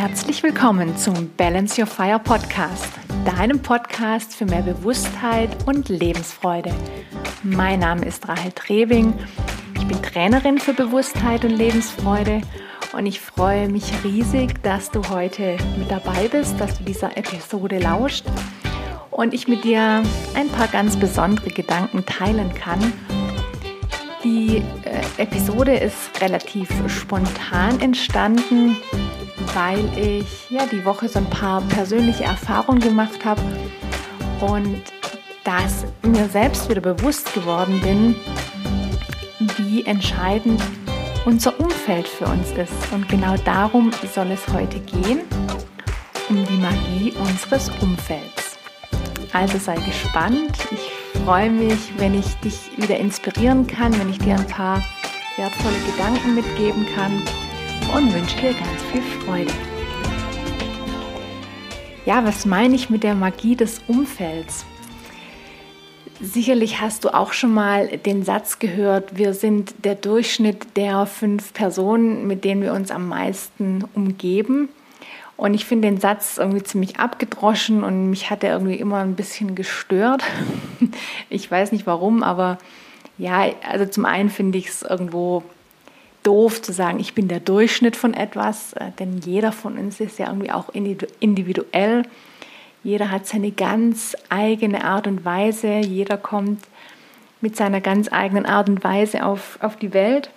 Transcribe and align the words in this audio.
Herzlich 0.00 0.42
willkommen 0.42 0.96
zum 0.96 1.28
Balance 1.36 1.78
Your 1.78 1.86
Fire 1.86 2.18
Podcast, 2.18 2.88
deinem 3.26 3.60
Podcast 3.60 4.34
für 4.34 4.46
mehr 4.46 4.62
Bewusstheit 4.62 5.50
und 5.66 5.90
Lebensfreude. 5.90 6.72
Mein 7.42 7.80
Name 7.80 8.06
ist 8.06 8.26
Rahel 8.26 8.50
Trebing. 8.52 9.12
Ich 9.74 9.86
bin 9.86 10.00
Trainerin 10.00 10.56
für 10.56 10.72
Bewusstheit 10.72 11.44
und 11.44 11.50
Lebensfreude 11.50 12.40
und 12.94 13.04
ich 13.04 13.20
freue 13.20 13.68
mich 13.68 13.92
riesig, 14.02 14.62
dass 14.62 14.90
du 14.90 15.06
heute 15.10 15.58
mit 15.76 15.90
dabei 15.90 16.28
bist, 16.28 16.58
dass 16.58 16.78
du 16.78 16.84
dieser 16.84 17.18
Episode 17.18 17.78
lauscht 17.78 18.24
und 19.10 19.34
ich 19.34 19.48
mit 19.48 19.64
dir 19.64 20.02
ein 20.32 20.48
paar 20.48 20.68
ganz 20.68 20.96
besondere 20.96 21.50
Gedanken 21.50 22.06
teilen 22.06 22.54
kann. 22.54 22.90
Die 24.22 24.62
äh, 24.84 25.22
Episode 25.22 25.76
ist 25.76 26.20
relativ 26.20 26.68
spontan 26.88 27.80
entstanden 27.80 28.76
weil 29.54 29.84
ich 29.98 30.50
ja 30.50 30.66
die 30.66 30.84
Woche 30.84 31.08
so 31.08 31.18
ein 31.18 31.30
paar 31.30 31.60
persönliche 31.62 32.24
Erfahrungen 32.24 32.80
gemacht 32.80 33.24
habe 33.24 33.40
und 34.40 34.82
dass 35.44 35.84
mir 36.02 36.28
selbst 36.28 36.68
wieder 36.68 36.80
bewusst 36.80 37.32
geworden 37.34 37.80
bin, 37.80 38.14
wie 39.56 39.84
entscheidend 39.84 40.60
unser 41.24 41.58
Umfeld 41.58 42.06
für 42.06 42.26
uns 42.26 42.50
ist. 42.52 42.92
Und 42.92 43.08
genau 43.08 43.36
darum 43.44 43.90
soll 44.14 44.30
es 44.30 44.46
heute 44.48 44.80
gehen, 44.80 45.20
um 46.28 46.46
die 46.46 46.56
Magie 46.56 47.12
unseres 47.20 47.70
Umfelds. 47.80 48.58
Also 49.32 49.58
sei 49.58 49.76
gespannt. 49.76 50.52
Ich 50.70 50.89
freue 51.30 51.48
mich, 51.48 51.92
wenn 51.96 52.18
ich 52.18 52.34
dich 52.38 52.76
wieder 52.76 52.98
inspirieren 52.98 53.64
kann, 53.64 53.96
wenn 54.00 54.08
ich 54.10 54.18
dir 54.18 54.34
ein 54.34 54.46
paar 54.48 54.84
wertvolle 55.36 55.76
Gedanken 55.92 56.34
mitgeben 56.34 56.84
kann 56.92 57.22
und 57.94 58.12
wünsche 58.12 58.36
dir 58.38 58.52
ganz 58.52 58.82
viel 58.90 59.00
Freude. 59.00 59.52
Ja, 62.04 62.24
was 62.24 62.46
meine 62.46 62.74
ich 62.74 62.90
mit 62.90 63.04
der 63.04 63.14
Magie 63.14 63.54
des 63.54 63.80
Umfelds? 63.86 64.66
Sicherlich 66.20 66.80
hast 66.80 67.04
du 67.04 67.14
auch 67.14 67.32
schon 67.32 67.54
mal 67.54 67.86
den 67.98 68.24
Satz 68.24 68.58
gehört, 68.58 69.16
wir 69.16 69.32
sind 69.32 69.84
der 69.84 69.94
Durchschnitt 69.94 70.76
der 70.76 71.06
fünf 71.06 71.52
Personen, 71.52 72.26
mit 72.26 72.42
denen 72.42 72.62
wir 72.62 72.72
uns 72.72 72.90
am 72.90 73.06
meisten 73.06 73.84
umgeben. 73.94 74.68
Und 75.40 75.54
ich 75.54 75.64
finde 75.64 75.88
den 75.88 75.98
Satz 75.98 76.36
irgendwie 76.36 76.62
ziemlich 76.62 76.98
abgedroschen 77.00 77.82
und 77.82 78.10
mich 78.10 78.28
hat 78.28 78.44
er 78.44 78.52
irgendwie 78.52 78.74
immer 78.74 78.98
ein 78.98 79.16
bisschen 79.16 79.54
gestört. 79.54 80.22
Ich 81.30 81.50
weiß 81.50 81.72
nicht 81.72 81.86
warum, 81.86 82.22
aber 82.22 82.58
ja, 83.16 83.46
also 83.66 83.86
zum 83.86 84.04
einen 84.04 84.28
finde 84.28 84.58
ich 84.58 84.68
es 84.68 84.82
irgendwo 84.82 85.42
doof 86.24 86.60
zu 86.60 86.72
sagen, 86.72 87.00
ich 87.00 87.14
bin 87.14 87.28
der 87.28 87.40
Durchschnitt 87.40 87.96
von 87.96 88.12
etwas, 88.12 88.74
äh, 88.74 88.90
denn 88.98 89.18
jeder 89.24 89.52
von 89.52 89.78
uns 89.78 89.98
ist 90.00 90.18
ja 90.18 90.26
irgendwie 90.26 90.50
auch 90.50 90.68
individuell. 90.70 92.02
Jeder 92.82 93.10
hat 93.10 93.26
seine 93.26 93.50
ganz 93.50 94.16
eigene 94.28 94.84
Art 94.84 95.06
und 95.06 95.24
Weise, 95.24 95.78
jeder 95.78 96.18
kommt 96.18 96.60
mit 97.40 97.56
seiner 97.56 97.80
ganz 97.80 98.12
eigenen 98.12 98.44
Art 98.44 98.68
und 98.68 98.84
Weise 98.84 99.24
auf, 99.24 99.58
auf 99.62 99.76
die 99.76 99.94
Welt. 99.94 100.28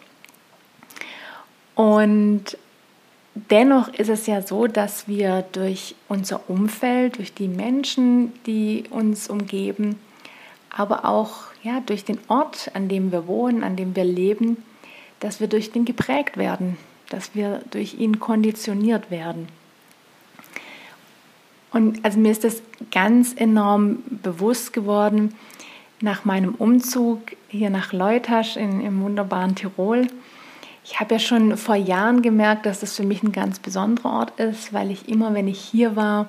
Und 1.76 2.58
dennoch 3.36 3.88
ist 3.90 4.10
es 4.10 4.28
ja 4.28 4.42
so, 4.42 4.68
dass 4.68 5.08
wir 5.08 5.44
durch 5.52 5.96
unser 6.08 6.50
Umfeld, 6.50 7.18
durch 7.18 7.34
die 7.34 7.48
Menschen, 7.48 8.34
die 8.46 8.86
uns 8.90 9.30
umgeben, 9.30 10.00
aber 10.70 11.06
auch 11.06 11.44
ja, 11.64 11.80
durch 11.80 12.04
den 12.04 12.20
Ort, 12.28 12.72
an 12.74 12.90
dem 12.90 13.12
wir 13.12 13.28
wohnen, 13.28 13.64
an 13.64 13.76
dem 13.76 13.96
wir 13.96 14.04
leben, 14.04 14.58
dass 15.20 15.40
wir 15.40 15.48
durch 15.48 15.72
den 15.72 15.86
geprägt 15.86 16.38
werden, 16.38 16.78
dass 17.10 17.36
wir 17.36 17.62
durch 17.72 17.96
ihn 18.00 18.20
konditioniert 18.20 19.10
werden. 19.10 19.48
Und 21.72 22.04
also 22.06 22.20
mir 22.20 22.32
ist 22.32 22.44
das 22.44 22.62
ganz 22.92 23.34
enorm 23.34 24.04
bewusst 24.22 24.74
geworden 24.74 25.34
nach 26.02 26.26
meinem 26.26 26.54
Umzug 26.56 27.20
hier 27.48 27.70
nach 27.70 27.94
Leutasch 27.94 28.58
in, 28.58 28.82
im 28.82 29.02
wunderbaren 29.02 29.56
Tirol. 29.56 30.08
Ich 30.86 31.00
habe 31.00 31.16
ja 31.16 31.20
schon 31.20 31.56
vor 31.58 31.76
Jahren 31.76 32.22
gemerkt, 32.22 32.66
dass 32.66 32.82
das 32.82 32.96
für 32.96 33.04
mich 33.04 33.24
ein 33.24 33.32
ganz 33.32 33.60
besonderer 33.60 34.12
Ort 34.12 34.40
ist, 34.40 34.74
weil 34.74 34.92
ich 34.92 35.08
immer, 35.08 35.34
wenn 35.34 35.48
ich 35.48 35.60
hier 35.60 35.96
war, 35.96 36.28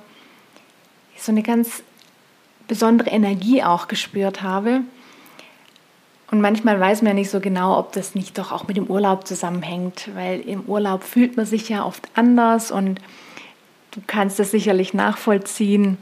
so 1.16 1.32
eine 1.32 1.42
ganz 1.42 1.82
besondere 2.68 3.10
Energie 3.10 3.62
auch 3.62 3.88
gespürt 3.88 4.42
habe. 4.42 4.82
Und 6.30 6.40
manchmal 6.40 6.80
weiß 6.80 7.02
man 7.02 7.08
ja 7.08 7.14
nicht 7.14 7.30
so 7.30 7.40
genau, 7.40 7.78
ob 7.78 7.92
das 7.92 8.14
nicht 8.14 8.38
doch 8.38 8.52
auch 8.52 8.66
mit 8.66 8.76
dem 8.76 8.86
Urlaub 8.86 9.26
zusammenhängt, 9.26 10.10
weil 10.14 10.40
im 10.40 10.62
Urlaub 10.62 11.02
fühlt 11.02 11.36
man 11.36 11.46
sich 11.46 11.68
ja 11.68 11.84
oft 11.84 12.08
anders 12.14 12.70
und 12.70 13.00
du 13.92 14.00
kannst 14.06 14.38
das 14.38 14.50
sicherlich 14.50 14.94
nachvollziehen, 14.94 15.98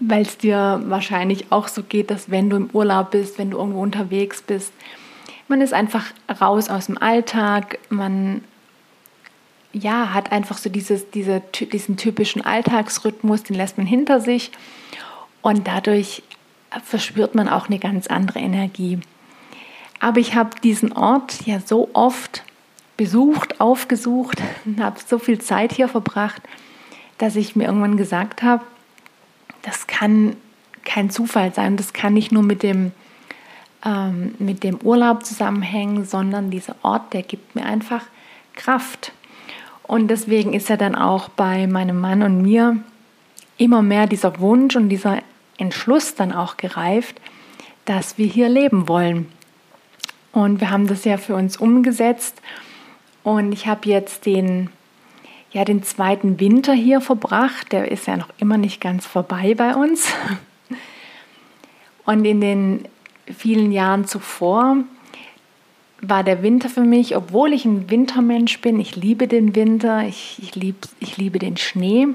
weil 0.00 0.22
es 0.22 0.38
dir 0.38 0.82
wahrscheinlich 0.86 1.50
auch 1.50 1.68
so 1.68 1.82
geht, 1.82 2.10
dass 2.10 2.30
wenn 2.30 2.50
du 2.50 2.56
im 2.56 2.70
Urlaub 2.72 3.12
bist, 3.12 3.38
wenn 3.38 3.50
du 3.50 3.58
irgendwo 3.58 3.80
unterwegs 3.80 4.42
bist, 4.42 4.72
man 5.48 5.60
ist 5.60 5.72
einfach 5.72 6.06
raus 6.40 6.68
aus 6.68 6.86
dem 6.86 6.98
Alltag, 6.98 7.78
man 7.88 8.42
ja, 9.72 10.12
hat 10.14 10.32
einfach 10.32 10.58
so 10.58 10.70
dieses, 10.70 11.10
diese, 11.10 11.40
diesen 11.40 11.96
typischen 11.96 12.44
Alltagsrhythmus, 12.44 13.42
den 13.42 13.56
lässt 13.56 13.78
man 13.78 13.86
hinter 13.86 14.20
sich. 14.20 14.50
Und 15.42 15.66
dadurch 15.66 16.22
verspürt 16.84 17.34
man 17.34 17.48
auch 17.48 17.68
eine 17.68 17.78
ganz 17.78 18.06
andere 18.06 18.38
Energie. 18.38 18.98
Aber 20.00 20.20
ich 20.20 20.34
habe 20.34 20.50
diesen 20.62 20.92
Ort 20.92 21.46
ja 21.46 21.60
so 21.60 21.90
oft 21.92 22.44
besucht, 22.96 23.60
aufgesucht 23.60 24.42
habe 24.78 24.98
so 25.04 25.18
viel 25.18 25.38
Zeit 25.38 25.72
hier 25.72 25.88
verbracht, 25.88 26.42
dass 27.18 27.36
ich 27.36 27.56
mir 27.56 27.64
irgendwann 27.64 27.96
gesagt 27.96 28.42
habe, 28.42 28.64
das 29.62 29.86
kann 29.86 30.36
kein 30.84 31.10
Zufall 31.10 31.52
sein, 31.52 31.76
das 31.76 31.92
kann 31.92 32.14
nicht 32.14 32.32
nur 32.32 32.42
mit 32.42 32.62
dem, 32.62 32.92
ähm, 33.84 34.34
mit 34.38 34.64
dem 34.64 34.78
Urlaub 34.80 35.24
zusammenhängen, 35.24 36.04
sondern 36.04 36.50
dieser 36.50 36.76
Ort, 36.82 37.12
der 37.12 37.22
gibt 37.22 37.54
mir 37.54 37.64
einfach 37.64 38.04
Kraft. 38.54 39.12
Und 39.82 40.08
deswegen 40.08 40.52
ist 40.52 40.68
er 40.68 40.76
dann 40.76 40.94
auch 40.94 41.28
bei 41.28 41.66
meinem 41.66 42.00
Mann 42.00 42.22
und 42.22 42.42
mir 42.42 42.76
immer 43.56 43.82
mehr 43.82 44.06
dieser 44.06 44.38
Wunsch 44.40 44.76
und 44.76 44.88
dieser 44.88 45.22
Entschluss 45.56 46.14
dann 46.14 46.32
auch 46.32 46.56
gereift, 46.56 47.20
dass 47.84 48.18
wir 48.18 48.26
hier 48.26 48.48
leben 48.48 48.88
wollen. 48.88 49.26
Und 50.32 50.60
wir 50.60 50.70
haben 50.70 50.86
das 50.86 51.04
ja 51.04 51.16
für 51.16 51.34
uns 51.34 51.56
umgesetzt. 51.56 52.40
Und 53.22 53.52
ich 53.52 53.66
habe 53.66 53.88
jetzt 53.88 54.26
den, 54.26 54.70
ja, 55.52 55.64
den 55.64 55.82
zweiten 55.82 56.38
Winter 56.38 56.74
hier 56.74 57.00
verbracht. 57.00 57.72
Der 57.72 57.90
ist 57.90 58.06
ja 58.06 58.16
noch 58.16 58.28
immer 58.38 58.58
nicht 58.58 58.80
ganz 58.80 59.06
vorbei 59.06 59.54
bei 59.54 59.74
uns. 59.74 60.08
Und 62.04 62.24
in 62.24 62.40
den 62.40 62.88
vielen 63.34 63.72
Jahren 63.72 64.06
zuvor 64.06 64.78
war 66.00 66.22
der 66.22 66.42
Winter 66.42 66.68
für 66.68 66.82
mich, 66.82 67.16
obwohl 67.16 67.52
ich 67.52 67.64
ein 67.64 67.90
Wintermensch 67.90 68.60
bin, 68.60 68.78
ich 68.78 68.94
liebe 68.94 69.26
den 69.26 69.56
Winter, 69.56 70.06
ich, 70.06 70.38
ich, 70.40 70.54
lieb, 70.54 70.76
ich 71.00 71.16
liebe 71.16 71.38
den 71.38 71.56
Schnee, 71.56 72.08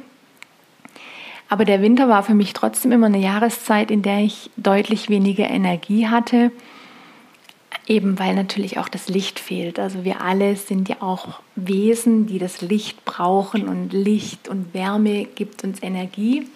aber 1.49 1.65
der 1.65 1.81
Winter 1.81 2.07
war 2.09 2.23
für 2.23 2.33
mich 2.33 2.53
trotzdem 2.53 2.91
immer 2.91 3.07
eine 3.07 3.19
Jahreszeit, 3.19 3.91
in 3.91 4.01
der 4.01 4.19
ich 4.19 4.49
deutlich 4.57 5.09
weniger 5.09 5.49
Energie 5.49 6.07
hatte, 6.07 6.51
eben 7.85 8.17
weil 8.17 8.33
natürlich 8.35 8.79
auch 8.79 8.87
das 8.87 9.09
Licht 9.09 9.39
fehlt. 9.39 9.79
Also 9.79 10.03
wir 10.03 10.21
alle 10.21 10.55
sind 10.55 10.87
ja 10.87 10.97
auch 11.01 11.41
Wesen, 11.55 12.25
die 12.25 12.39
das 12.39 12.61
Licht 12.61 13.03
brauchen 13.05 13.67
und 13.67 13.91
Licht 13.91 14.47
und 14.47 14.73
Wärme 14.73 15.25
gibt 15.25 15.63
uns 15.63 15.83
Energie. 15.83 16.47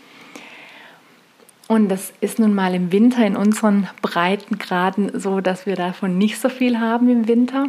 Und 1.67 1.89
das 1.89 2.13
ist 2.21 2.39
nun 2.39 2.55
mal 2.55 2.73
im 2.73 2.91
Winter 2.91 3.25
in 3.25 3.35
unseren 3.35 3.89
Breitengraden 4.01 5.19
so, 5.19 5.41
dass 5.41 5.65
wir 5.65 5.75
davon 5.75 6.17
nicht 6.17 6.39
so 6.39 6.47
viel 6.47 6.79
haben 6.79 7.09
im 7.09 7.27
Winter. 7.27 7.67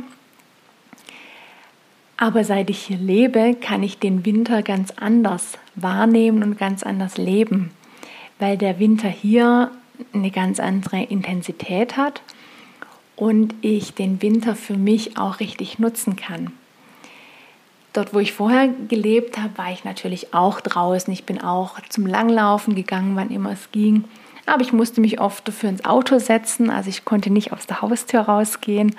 Aber 2.17 2.45
seit 2.45 2.71
ich 2.71 2.81
hier 2.83 2.97
lebe, 2.97 3.57
kann 3.61 3.83
ich 3.83 3.99
den 3.99 4.25
Winter 4.25 4.63
ganz 4.63 4.93
anders 4.97 5.59
wahrnehmen 5.75 6.43
und 6.43 6.59
ganz 6.59 6.83
anders 6.83 7.17
leben, 7.17 7.71
weil 8.39 8.57
der 8.57 8.79
Winter 8.79 9.09
hier 9.09 9.71
eine 10.13 10.31
ganz 10.31 10.61
andere 10.61 11.03
Intensität 11.03 11.97
hat 11.97 12.23
und 13.17 13.55
ich 13.63 13.95
den 13.95 14.23
Winter 14.23 14.55
für 14.55 14.77
mich 14.77 15.17
auch 15.17 15.41
richtig 15.41 15.79
nutzen 15.79 16.17
kann. 16.17 16.53
Dort, 17.93 18.15
wo 18.15 18.19
ich 18.19 18.33
vorher 18.33 18.69
gelebt 18.89 19.39
habe, 19.39 19.57
war 19.57 19.73
ich 19.73 19.85
natürlich 19.85 20.35
auch 20.35 20.61
draußen. 20.61 21.13
Ich 21.13 21.25
bin 21.25 21.41
auch 21.41 21.81
zum 21.89 22.07
Langlaufen 22.07 22.75
gegangen, 22.75 23.17
wann 23.17 23.31
immer 23.31 23.53
es 23.53 23.71
ging. 23.73 24.05
Aber 24.47 24.63
ich 24.63 24.73
musste 24.73 25.01
mich 25.01 25.21
oft 25.21 25.47
dafür 25.47 25.69
ins 25.69 25.85
Auto 25.85 26.19
setzen, 26.19 26.71
also 26.71 26.89
ich 26.89 27.05
konnte 27.05 27.31
nicht 27.31 27.53
aus 27.53 27.67
der 27.67 27.83
Haustür 27.83 28.21
rausgehen. 28.21 28.95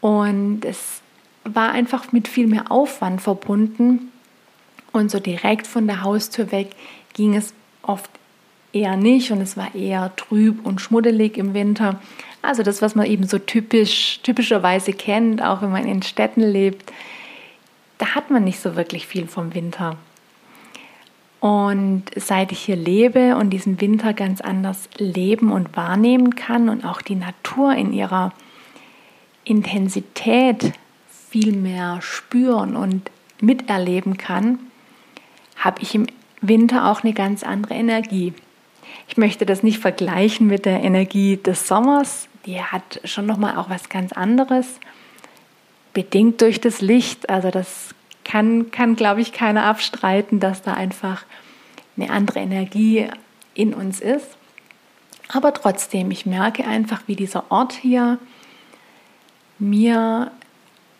Und 0.00 0.64
es 0.64 1.00
war 1.44 1.72
einfach 1.72 2.12
mit 2.12 2.26
viel 2.26 2.46
mehr 2.46 2.70
Aufwand 2.70 3.22
verbunden. 3.22 4.12
Und 4.92 5.10
so 5.10 5.20
direkt 5.20 5.66
von 5.66 5.86
der 5.86 6.02
Haustür 6.02 6.52
weg 6.52 6.70
ging 7.12 7.36
es 7.36 7.54
oft 7.82 8.10
eher 8.72 8.96
nicht 8.96 9.30
und 9.30 9.40
es 9.40 9.56
war 9.56 9.74
eher 9.74 10.14
trüb 10.16 10.66
und 10.66 10.80
schmuddelig 10.80 11.36
im 11.36 11.54
Winter. 11.54 12.00
Also 12.42 12.62
das, 12.62 12.82
was 12.82 12.94
man 12.94 13.06
eben 13.06 13.26
so 13.26 13.38
typisch, 13.38 14.20
typischerweise 14.22 14.92
kennt, 14.92 15.42
auch 15.42 15.62
wenn 15.62 15.70
man 15.70 15.86
in 15.86 16.02
Städten 16.02 16.42
lebt, 16.42 16.92
da 18.04 18.14
hat 18.14 18.30
man 18.30 18.44
nicht 18.44 18.60
so 18.60 18.76
wirklich 18.76 19.06
viel 19.06 19.26
vom 19.26 19.54
Winter. 19.54 19.96
Und 21.40 22.04
seit 22.16 22.52
ich 22.52 22.60
hier 22.60 22.76
lebe 22.76 23.34
und 23.36 23.48
diesen 23.48 23.80
Winter 23.80 24.12
ganz 24.12 24.42
anders 24.42 24.90
leben 24.98 25.50
und 25.50 25.74
wahrnehmen 25.74 26.34
kann 26.34 26.68
und 26.68 26.84
auch 26.84 27.00
die 27.00 27.14
Natur 27.14 27.74
in 27.74 27.94
ihrer 27.94 28.32
Intensität 29.44 30.74
viel 31.30 31.56
mehr 31.56 32.00
spüren 32.02 32.76
und 32.76 33.10
miterleben 33.40 34.18
kann, 34.18 34.58
habe 35.56 35.80
ich 35.80 35.94
im 35.94 36.06
Winter 36.42 36.90
auch 36.90 37.04
eine 37.04 37.14
ganz 37.14 37.42
andere 37.42 37.72
Energie. 37.72 38.34
Ich 39.08 39.16
möchte 39.16 39.46
das 39.46 39.62
nicht 39.62 39.78
vergleichen 39.78 40.46
mit 40.46 40.66
der 40.66 40.82
Energie 40.82 41.38
des 41.38 41.66
Sommers, 41.66 42.28
die 42.44 42.60
hat 42.60 43.00
schon 43.04 43.24
noch 43.24 43.38
mal 43.38 43.56
auch 43.56 43.70
was 43.70 43.88
ganz 43.88 44.12
anderes, 44.12 44.78
bedingt 45.94 46.42
durch 46.42 46.60
das 46.60 46.80
Licht. 46.80 47.30
Also 47.30 47.50
das 47.50 47.94
kann, 48.24 48.70
kann 48.70 48.96
glaube 48.96 49.22
ich, 49.22 49.32
keiner 49.32 49.64
abstreiten, 49.64 50.40
dass 50.40 50.62
da 50.62 50.74
einfach 50.74 51.24
eine 51.96 52.10
andere 52.10 52.40
Energie 52.40 53.06
in 53.54 53.72
uns 53.72 54.00
ist. 54.00 54.36
Aber 55.28 55.54
trotzdem, 55.54 56.10
ich 56.10 56.26
merke 56.26 56.66
einfach, 56.66 57.02
wie 57.06 57.16
dieser 57.16 57.50
Ort 57.50 57.72
hier 57.72 58.18
mir 59.58 60.30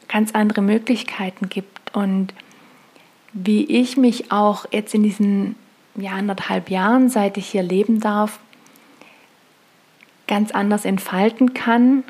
ganz 0.09 0.33
andere 0.33 0.63
Möglichkeiten 0.63 1.49
gibt 1.49 1.95
und 1.95 2.33
wie 3.33 3.65
ich 3.65 3.97
mich 3.97 4.31
auch 4.31 4.65
jetzt 4.71 4.95
in 4.95 5.03
diesen 5.03 5.57
ja, 5.97 6.13
anderthalb 6.13 6.71
Jahren, 6.71 7.09
seit 7.09 7.37
ich 7.37 7.49
hier 7.49 7.63
leben 7.63 8.01
darf, 8.01 8.39
ganz 10.27 10.53
anders 10.53 10.85
entfalten 10.85 11.53
kann, 11.53 12.05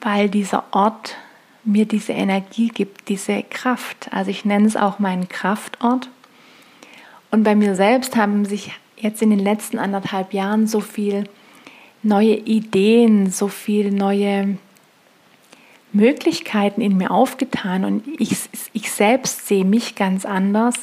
weil 0.00 0.28
dieser 0.28 0.64
Ort 0.70 1.16
mir 1.64 1.86
diese 1.86 2.12
Energie 2.12 2.68
gibt, 2.68 3.08
diese 3.08 3.42
Kraft. 3.42 4.08
Also 4.12 4.30
ich 4.30 4.44
nenne 4.44 4.66
es 4.66 4.76
auch 4.76 4.98
meinen 4.98 5.28
Kraftort. 5.28 6.08
Und 7.30 7.44
bei 7.44 7.54
mir 7.54 7.74
selbst 7.74 8.16
haben 8.16 8.44
sich 8.44 8.72
jetzt 8.96 9.22
in 9.22 9.30
den 9.30 9.38
letzten 9.38 9.78
anderthalb 9.78 10.32
Jahren 10.32 10.66
so 10.66 10.80
viel 10.80 11.24
neue 12.02 12.34
Ideen, 12.34 13.30
so 13.30 13.48
viele 13.48 13.92
neue 13.92 14.58
Möglichkeiten 15.92 16.80
in 16.80 16.96
mir 16.96 17.10
aufgetan 17.10 17.84
und 17.84 18.06
ich, 18.20 18.36
ich 18.72 18.92
selbst 18.92 19.48
sehe 19.48 19.64
mich 19.64 19.96
ganz 19.96 20.24
anders. 20.24 20.76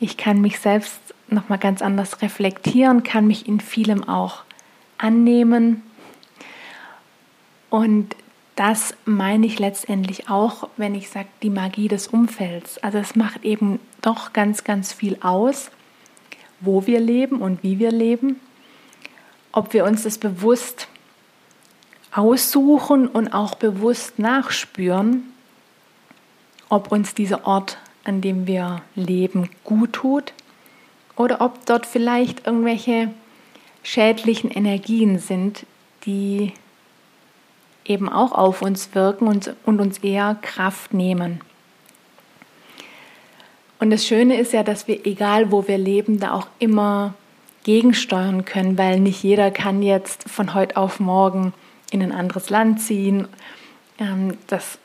Ich 0.00 0.16
kann 0.16 0.40
mich 0.40 0.58
selbst 0.60 1.00
nochmal 1.28 1.58
ganz 1.58 1.82
anders 1.82 2.22
reflektieren, 2.22 3.02
kann 3.02 3.26
mich 3.26 3.48
in 3.48 3.60
vielem 3.60 4.06
auch 4.06 4.42
annehmen. 4.98 5.82
Und 7.70 8.14
das 8.58 8.92
meine 9.04 9.46
ich 9.46 9.60
letztendlich 9.60 10.28
auch, 10.28 10.68
wenn 10.76 10.96
ich 10.96 11.10
sage, 11.10 11.28
die 11.44 11.50
Magie 11.50 11.86
des 11.86 12.08
Umfelds. 12.08 12.78
Also 12.78 12.98
es 12.98 13.14
macht 13.14 13.44
eben 13.44 13.78
doch 14.02 14.32
ganz, 14.32 14.64
ganz 14.64 14.92
viel 14.92 15.16
aus, 15.20 15.70
wo 16.58 16.84
wir 16.84 16.98
leben 16.98 17.40
und 17.40 17.62
wie 17.62 17.78
wir 17.78 17.92
leben. 17.92 18.40
Ob 19.52 19.72
wir 19.74 19.84
uns 19.84 20.02
das 20.02 20.18
bewusst 20.18 20.88
aussuchen 22.10 23.06
und 23.06 23.32
auch 23.32 23.54
bewusst 23.54 24.18
nachspüren, 24.18 25.32
ob 26.68 26.90
uns 26.90 27.14
dieser 27.14 27.46
Ort, 27.46 27.78
an 28.02 28.22
dem 28.22 28.48
wir 28.48 28.82
leben, 28.96 29.50
gut 29.62 29.92
tut 29.92 30.32
oder 31.14 31.42
ob 31.42 31.64
dort 31.64 31.86
vielleicht 31.86 32.44
irgendwelche 32.48 33.12
schädlichen 33.84 34.50
Energien 34.50 35.20
sind, 35.20 35.64
die 36.06 36.54
eben 37.88 38.08
auch 38.08 38.32
auf 38.32 38.62
uns 38.62 38.94
wirken 38.94 39.26
und, 39.26 39.54
und 39.64 39.80
uns 39.80 39.98
eher 39.98 40.36
Kraft 40.40 40.94
nehmen. 40.94 41.40
Und 43.80 43.90
das 43.90 44.06
Schöne 44.06 44.38
ist 44.38 44.52
ja, 44.52 44.62
dass 44.62 44.88
wir, 44.88 45.06
egal 45.06 45.52
wo 45.52 45.68
wir 45.68 45.78
leben, 45.78 46.18
da 46.18 46.32
auch 46.32 46.48
immer 46.58 47.14
gegensteuern 47.64 48.44
können, 48.44 48.78
weil 48.78 48.98
nicht 48.98 49.22
jeder 49.22 49.50
kann 49.50 49.82
jetzt 49.82 50.28
von 50.28 50.54
heute 50.54 50.76
auf 50.76 51.00
morgen 51.00 51.52
in 51.90 52.02
ein 52.02 52.12
anderes 52.12 52.50
Land 52.50 52.80
ziehen. 52.80 53.28
Ähm, 53.98 54.36
das 54.46 54.78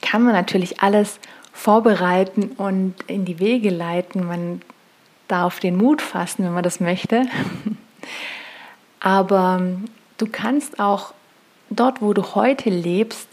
kann 0.00 0.22
man 0.22 0.32
natürlich 0.32 0.80
alles 0.80 1.20
vorbereiten 1.52 2.52
und 2.56 2.94
in 3.06 3.24
die 3.24 3.38
Wege 3.38 3.70
leiten. 3.70 4.26
Man 4.26 4.62
darf 5.28 5.60
den 5.60 5.76
Mut 5.76 6.00
fassen, 6.00 6.44
wenn 6.44 6.54
man 6.54 6.64
das 6.64 6.80
möchte. 6.80 7.26
Aber 9.00 9.62
du 10.18 10.26
kannst 10.26 10.80
auch 10.80 11.12
dort, 11.70 12.02
wo 12.02 12.12
du 12.12 12.34
heute 12.34 12.70
lebst, 12.70 13.28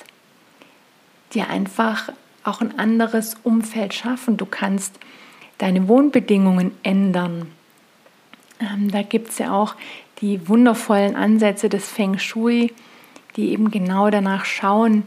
dir 1.34 1.50
einfach 1.50 2.10
auch 2.44 2.62
ein 2.62 2.80
anderes 2.80 3.36
Umfeld 3.44 3.94
schaffen. 3.94 4.38
Du 4.38 4.46
kannst 4.46 4.98
deine 5.58 5.88
Wohnbedingungen 5.88 6.72
ändern. 6.84 7.52
Ähm, 8.60 8.90
da 8.92 9.02
gibt 9.02 9.30
es 9.30 9.40
ja 9.40 9.52
auch 9.52 9.76
die 10.22 10.48
wundervollen 10.48 11.16
Ansätze 11.16 11.70
des 11.70 11.90
Feng 11.90 12.18
Shui, 12.18 12.74
die 13.36 13.52
eben 13.52 13.70
genau 13.70 14.10
danach 14.10 14.46
schauen, 14.46 15.04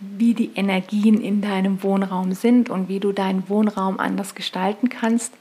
wie 0.00 0.34
die 0.34 0.50
Energien 0.54 1.20
in 1.20 1.40
deinem 1.40 1.82
Wohnraum 1.82 2.32
sind 2.32 2.70
und 2.70 2.88
wie 2.88 3.00
du 3.00 3.12
deinen 3.12 3.48
Wohnraum 3.48 3.98
anders 3.98 4.34
gestalten 4.34 4.88
kannst, 4.88 5.32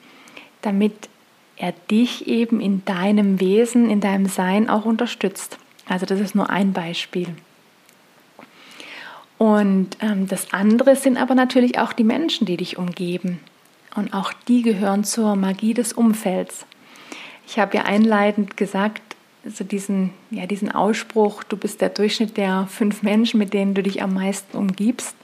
damit 0.62 1.10
er 1.58 1.74
dich 1.92 2.28
eben 2.28 2.60
in 2.60 2.84
deinem 2.86 3.40
Wesen, 3.40 3.90
in 3.90 4.00
deinem 4.00 4.26
Sein 4.26 4.70
auch 4.70 4.86
unterstützt. 4.86 5.60
Also 5.88 6.06
das 6.06 6.20
ist 6.20 6.36
nur 6.36 6.50
ein 6.50 6.74
Beispiel. 6.74 7.36
Und 9.38 9.98
ähm, 10.02 10.28
das 10.28 10.52
andere 10.52 10.96
sind 10.96 11.18
aber 11.18 11.36
natürlich 11.36 11.80
auch 11.80 11.94
die 11.94 12.04
Menschen, 12.04 12.46
die 12.46 12.58
dich 12.58 12.78
umgeben. 12.78 13.40
Und 13.96 14.14
auch 14.14 14.34
die 14.48 14.62
gehören 14.62 15.04
zur 15.04 15.36
Magie 15.36 15.74
des 15.74 15.94
Umfelds. 15.94 16.66
Ich 17.48 17.60
habe 17.60 17.78
ja 17.78 17.84
einleitend 17.84 18.58
gesagt, 18.58 19.02
so 19.46 19.64
diesen, 19.64 20.12
ja, 20.30 20.46
diesen 20.46 20.72
Ausspruch, 20.72 21.44
du 21.44 21.56
bist 21.56 21.82
der 21.82 21.90
Durchschnitt 21.90 22.36
der 22.38 22.68
fünf 22.68 23.04
Menschen, 23.04 23.38
mit 23.38 23.54
denen 23.54 23.74
du 23.74 23.84
dich 23.84 24.02
am 24.02 24.14
meisten 24.14 24.58
umgibst, 24.58 25.16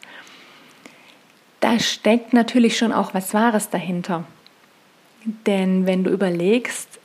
da 1.60 1.80
steckt 1.80 2.34
natürlich 2.34 2.78
schon 2.78 2.92
auch 2.92 3.14
was 3.14 3.34
Wahres 3.34 3.70
dahinter. 3.70 4.26
Denn 5.46 5.86
wenn 5.86 6.04
du 6.04 6.12
überlegst, 6.12 7.00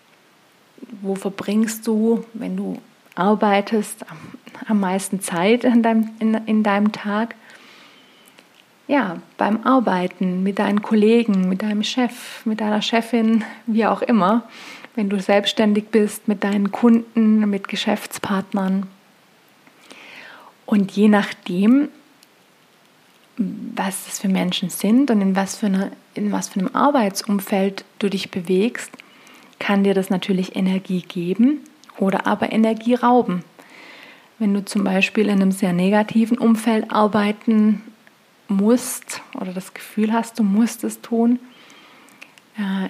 wo 1.00 1.14
verbringst 1.14 1.86
du, 1.86 2.24
wenn 2.34 2.56
du 2.56 2.80
arbeitest, 3.18 4.04
am 4.66 4.80
meisten 4.80 5.20
Zeit 5.20 5.64
in 5.64 5.82
deinem, 5.82 6.10
in, 6.18 6.34
in 6.46 6.62
deinem 6.62 6.92
Tag? 6.92 7.34
Ja, 8.86 9.18
beim 9.36 9.64
Arbeiten 9.64 10.42
mit 10.42 10.58
deinen 10.58 10.80
Kollegen, 10.80 11.48
mit 11.48 11.62
deinem 11.62 11.82
Chef, 11.82 12.46
mit 12.46 12.60
deiner 12.60 12.80
Chefin, 12.80 13.44
wie 13.66 13.84
auch 13.84 14.00
immer 14.00 14.44
wenn 14.98 15.08
du 15.08 15.20
selbstständig 15.20 15.90
bist, 15.92 16.26
mit 16.26 16.42
deinen 16.42 16.72
Kunden, 16.72 17.48
mit 17.48 17.68
Geschäftspartnern. 17.68 18.88
Und 20.66 20.90
je 20.90 21.06
nachdem, 21.06 21.88
was 23.36 24.06
das 24.06 24.18
für 24.18 24.28
Menschen 24.28 24.70
sind 24.70 25.12
und 25.12 25.20
in 25.20 25.36
was 25.36 25.54
für, 25.54 25.66
eine, 25.66 25.92
in 26.14 26.32
was 26.32 26.48
für 26.48 26.58
einem 26.58 26.74
Arbeitsumfeld 26.74 27.84
du 28.00 28.10
dich 28.10 28.32
bewegst, 28.32 28.90
kann 29.60 29.84
dir 29.84 29.94
das 29.94 30.10
natürlich 30.10 30.56
Energie 30.56 31.02
geben 31.02 31.60
oder 31.98 32.26
aber 32.26 32.52
Energie 32.52 32.94
rauben. 32.94 33.44
Wenn 34.38 34.54
du 34.54 34.64
zum 34.64 34.84
Beispiel 34.84 35.26
in 35.26 35.42
einem 35.42 35.52
sehr 35.52 35.72
negativen 35.72 36.38
Umfeld 36.38 36.90
arbeiten 36.90 37.82
musst 38.46 39.20
oder 39.34 39.52
das 39.52 39.74
Gefühl 39.74 40.12
hast, 40.12 40.38
du 40.38 40.42
musst 40.42 40.84
es 40.84 41.00
tun, 41.00 41.38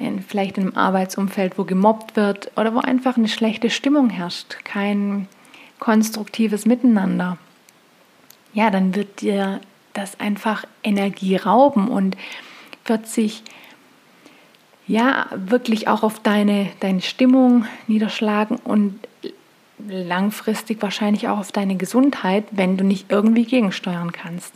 in, 0.01 0.23
vielleicht 0.23 0.57
in 0.57 0.65
einem 0.65 0.77
Arbeitsumfeld, 0.77 1.59
wo 1.59 1.65
gemobbt 1.65 2.17
wird 2.17 2.51
oder 2.57 2.75
wo 2.75 2.79
einfach 2.79 3.17
eine 3.17 3.29
schlechte 3.29 3.69
Stimmung 3.69 4.09
herrscht, 4.09 4.57
kein 4.65 5.29
konstruktives 5.79 6.65
Miteinander, 6.65 7.39
ja, 8.55 8.71
dann 8.71 8.95
wird 8.95 9.21
dir 9.21 9.61
das 9.93 10.19
einfach 10.21 10.65
Energie 10.83 11.37
rauben 11.37 11.89
und 11.89 12.17
wird 12.87 13.07
sich 13.07 13.43
ja 14.89 15.27
wirklich 15.37 15.87
auch 15.87 16.03
auf 16.03 16.21
deine, 16.21 16.71
deine 16.81 17.03
Stimmung 17.03 17.67
niederschlagen 17.87 18.57
und 18.57 18.99
langfristig 19.87 20.83
wahrscheinlich 20.83 21.29
auch 21.29 21.39
auf 21.39 21.53
deine 21.53 21.77
Gesundheit, 21.77 22.45
wenn 22.51 22.77
du 22.77 22.85
nicht 22.85 23.11
irgendwie 23.11 23.45
gegensteuern 23.45 24.13
kannst. 24.13 24.55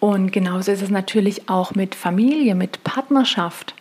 Und 0.00 0.32
genauso 0.32 0.72
ist 0.72 0.82
es 0.82 0.90
natürlich 0.90 1.48
auch 1.48 1.74
mit 1.74 1.94
Familie, 1.94 2.54
mit 2.54 2.84
Partnerschaft. 2.84 3.74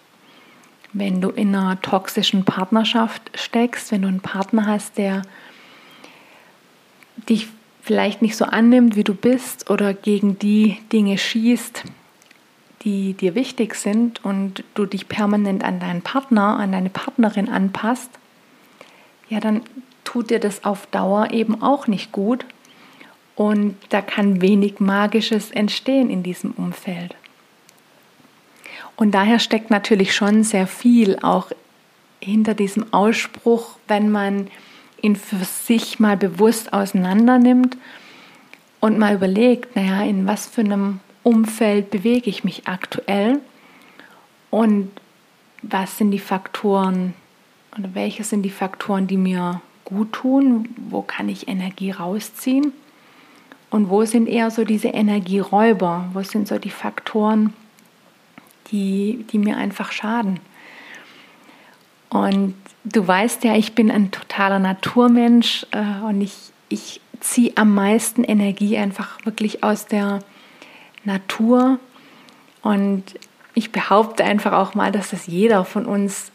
Wenn 0.93 1.19
du 1.19 1.29
in 1.29 1.53
einer 1.53 1.81
toxischen 1.81 2.45
Partnerschaft 2.45 3.31
steckst, 3.36 3.91
wenn 3.91 4.03
du 4.03 4.07
einen 4.07 4.22
Partner 4.22 4.67
hast, 4.67 4.98
der 4.98 5.24
dich 7.27 7.48
vielleicht 7.81 8.22
nicht 8.22 8.38
so 8.38 8.45
annimmt, 8.45 8.95
wie 8.95 9.03
du 9.03 9.13
bist 9.13 9.69
oder 9.69 9.93
gegen 9.93 10.39
die 10.39 10.77
Dinge 10.93 11.17
schießt, 11.17 11.83
die 12.83 13.13
dir 13.13 13.35
wichtig 13.35 13.75
sind 13.75 14.23
und 14.25 14.63
du 14.73 14.85
dich 14.85 15.07
permanent 15.07 15.63
an 15.63 15.79
deinen 15.79 16.01
Partner, 16.01 16.57
an 16.57 16.71
deine 16.71 16.89
Partnerin 16.89 17.49
anpasst, 17.49 18.09
ja, 19.29 19.39
dann 19.39 19.61
tut 20.03 20.29
dir 20.29 20.39
das 20.39 20.63
auf 20.63 20.85
Dauer 20.87 21.31
eben 21.31 21.61
auch 21.61 21.87
nicht 21.87 22.11
gut 22.11 22.45
und 23.35 23.75
da 23.89 24.01
kann 24.01 24.41
wenig 24.41 24.79
Magisches 24.79 25.51
entstehen 25.51 26.09
in 26.09 26.23
diesem 26.23 26.51
Umfeld. 26.51 27.15
Und 28.95 29.11
daher 29.11 29.39
steckt 29.39 29.71
natürlich 29.71 30.13
schon 30.13 30.43
sehr 30.43 30.67
viel 30.67 31.17
auch 31.21 31.51
hinter 32.19 32.53
diesem 32.53 32.93
Ausspruch, 32.93 33.77
wenn 33.87 34.11
man 34.11 34.47
ihn 35.01 35.15
für 35.15 35.43
sich 35.43 35.99
mal 35.99 36.15
bewusst 36.15 36.73
auseinander 36.73 37.39
nimmt 37.39 37.75
und 38.79 38.99
mal 38.99 39.15
überlegt, 39.15 39.75
naja, 39.75 40.03
in 40.03 40.27
was 40.27 40.45
für 40.45 40.61
einem 40.61 40.99
Umfeld 41.24 41.89
bewege 41.89 42.30
ich 42.30 42.44
mich 42.44 42.68
aktuell 42.68 43.39
und 44.50 44.92
was 45.62 45.98
sind 45.98 46.12
die 46.12 46.20
Faktoren 46.20 47.13
oder 47.77 47.89
welche 47.94 48.24
sind 48.24 48.44
die 48.44 48.50
Faktoren, 48.50 49.08
die 49.08 49.18
mir 49.18 49.62
gut 49.86 50.13
tun, 50.13 50.70
wo 50.89 51.01
kann 51.01 51.30
ich 51.30 51.48
Energie 51.48 51.92
rausziehen? 51.92 52.74
Und 53.70 53.89
wo 53.89 54.06
sind 54.06 54.27
eher 54.27 54.51
so 54.51 54.65
diese 54.65 54.89
Energieräuber, 54.89 56.10
wo 56.13 56.22
sind 56.22 56.48
so 56.48 56.60
die 56.60 56.70
Faktoren, 56.70 57.53
die, 58.68 59.25
die 59.32 59.39
mir 59.39 59.58
einfach 59.58 59.92
schaden. 59.92 60.39
Und 62.10 62.53
du 62.84 63.08
weißt 63.08 63.44
ja, 63.44 63.56
ich 63.56 63.74
bin 63.74 63.89
ein 63.89 64.12
totaler 64.12 64.60
Naturmensch 64.60 65.65
äh, 65.72 66.06
und 66.06 66.22
ich, 66.22 66.51
ich 66.70 67.01
ziehe 67.20 67.53
am 67.56 67.74
meisten 67.74 68.24
Energie 68.24 68.77
einfach 68.77 69.25
wirklich 69.25 69.63
aus 69.63 69.88
der 69.88 70.20
Natur. 71.03 71.79
Und 72.62 73.03
ich 73.53 73.72
behaupte 73.72 74.24
einfach 74.24 74.53
auch 74.53 74.74
mal, 74.74 74.91
dass 74.91 75.12
das 75.12 75.27
jeder 75.27 75.65
von 75.65 75.86
uns 75.86 76.31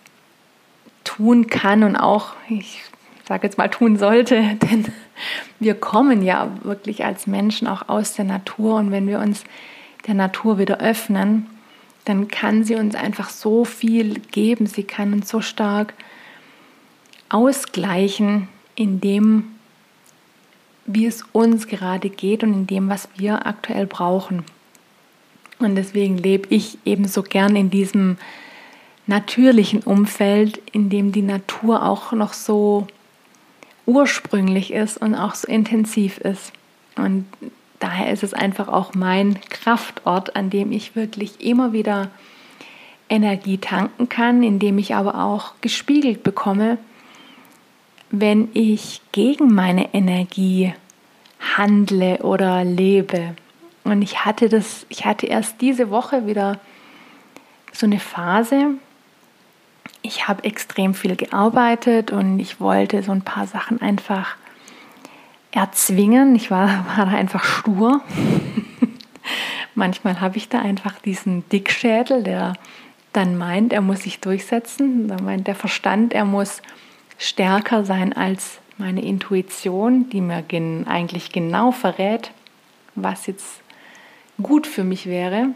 tun 1.04 1.46
kann 1.46 1.82
und 1.84 1.96
auch, 1.96 2.34
ich 2.48 2.82
sage 3.26 3.46
jetzt 3.46 3.58
mal, 3.58 3.68
tun 3.68 3.96
sollte, 3.96 4.42
denn 4.62 4.92
wir 5.58 5.75
kommen 5.75 6.22
ja 6.22 6.50
wirklich 6.62 7.04
als 7.04 7.26
Menschen 7.26 7.66
auch 7.66 7.88
aus 7.88 8.14
der 8.14 8.25
Natur 8.25 8.76
und 8.76 8.90
wenn 8.90 9.06
wir 9.06 9.18
uns 9.18 9.44
der 10.06 10.14
Natur 10.14 10.58
wieder 10.58 10.78
öffnen, 10.78 11.46
dann 12.04 12.28
kann 12.28 12.64
sie 12.64 12.76
uns 12.76 12.94
einfach 12.94 13.28
so 13.28 13.64
viel 13.64 14.20
geben, 14.20 14.66
sie 14.66 14.84
kann 14.84 15.12
uns 15.12 15.28
so 15.28 15.40
stark 15.42 15.92
ausgleichen 17.28 18.48
in 18.76 19.00
dem, 19.00 19.56
wie 20.87 21.04
es 21.04 21.22
uns 21.32 21.66
gerade 21.66 22.08
geht 22.08 22.42
und 22.42 22.54
in 22.54 22.66
dem, 22.66 22.88
was 22.88 23.08
wir 23.16 23.46
aktuell 23.46 23.87
brauchen. 23.87 24.44
Und 25.58 25.74
deswegen 25.74 26.18
lebe 26.18 26.48
ich 26.54 26.78
ebenso 26.84 27.22
gern 27.22 27.56
in 27.56 27.70
diesem 27.70 28.16
natürlichen 29.06 29.82
Umfeld, 29.82 30.60
in 30.72 30.90
dem 30.90 31.12
die 31.12 31.22
Natur 31.22 31.82
auch 31.82 32.12
noch 32.12 32.32
so 32.32 32.86
ursprünglich 33.86 34.72
ist 34.72 34.98
und 34.98 35.14
auch 35.14 35.34
so 35.34 35.48
intensiv 35.48 36.18
ist. 36.18 36.52
Und 36.96 37.26
daher 37.80 38.12
ist 38.12 38.22
es 38.22 38.34
einfach 38.34 38.68
auch 38.68 38.94
mein 38.94 39.40
Kraftort, 39.48 40.36
an 40.36 40.50
dem 40.50 40.72
ich 40.72 40.94
wirklich 40.94 41.40
immer 41.40 41.72
wieder 41.72 42.10
Energie 43.08 43.58
tanken 43.58 44.08
kann, 44.08 44.42
indem 44.42 44.78
ich 44.78 44.94
aber 44.94 45.24
auch 45.24 45.54
gespiegelt 45.62 46.22
bekomme, 46.22 46.76
wenn 48.10 48.48
ich 48.52 49.00
gegen 49.12 49.54
meine 49.54 49.94
Energie 49.94 50.74
handle 51.56 52.18
oder 52.18 52.64
lebe. 52.64 53.34
Und 53.90 54.02
ich 54.02 54.25
hatte 54.25 54.49
das, 54.49 54.87
ich 54.88 55.04
hatte 55.04 55.26
erst 55.26 55.61
diese 55.61 55.90
Woche 55.90 56.26
wieder 56.26 56.59
so 57.73 57.87
eine 57.87 58.00
Phase, 58.00 58.75
ich 60.02 60.28
habe 60.28 60.45
extrem 60.45 60.95
viel 60.95 61.16
gearbeitet 61.16 62.12
und 62.12 62.38
ich 62.38 62.61
wollte 62.61 63.02
so 63.02 63.12
ein 63.12 63.23
paar 63.23 63.47
Sachen 63.47 63.80
einfach 63.80 64.37
erzwingen. 65.50 66.35
Ich 66.35 66.50
war, 66.50 66.87
war 66.97 67.07
da 67.07 67.12
einfach 67.12 67.45
stur. 67.45 68.00
Manchmal 69.75 70.21
habe 70.21 70.37
ich 70.37 70.49
da 70.49 70.61
einfach 70.61 70.99
diesen 71.00 71.49
Dickschädel, 71.50 72.23
der 72.23 72.54
dann 73.12 73.37
meint, 73.37 73.73
er 73.73 73.80
muss 73.80 74.02
sich 74.02 74.21
durchsetzen. 74.21 75.09
Da 75.09 75.16
meint 75.23 75.47
der 75.47 75.54
Verstand, 75.54 76.12
er 76.12 76.25
muss 76.25 76.62
stärker 77.18 77.85
sein 77.85 78.12
als 78.12 78.59
meine 78.76 79.02
Intuition, 79.02 80.09
die 80.11 80.21
mir 80.21 80.42
gen 80.42 80.87
eigentlich 80.87 81.33
genau 81.33 81.73
verrät, 81.73 82.30
was 82.95 83.26
jetzt 83.26 83.61
gut 84.42 84.66
für 84.66 84.85
mich 84.85 85.07
wäre. 85.07 85.49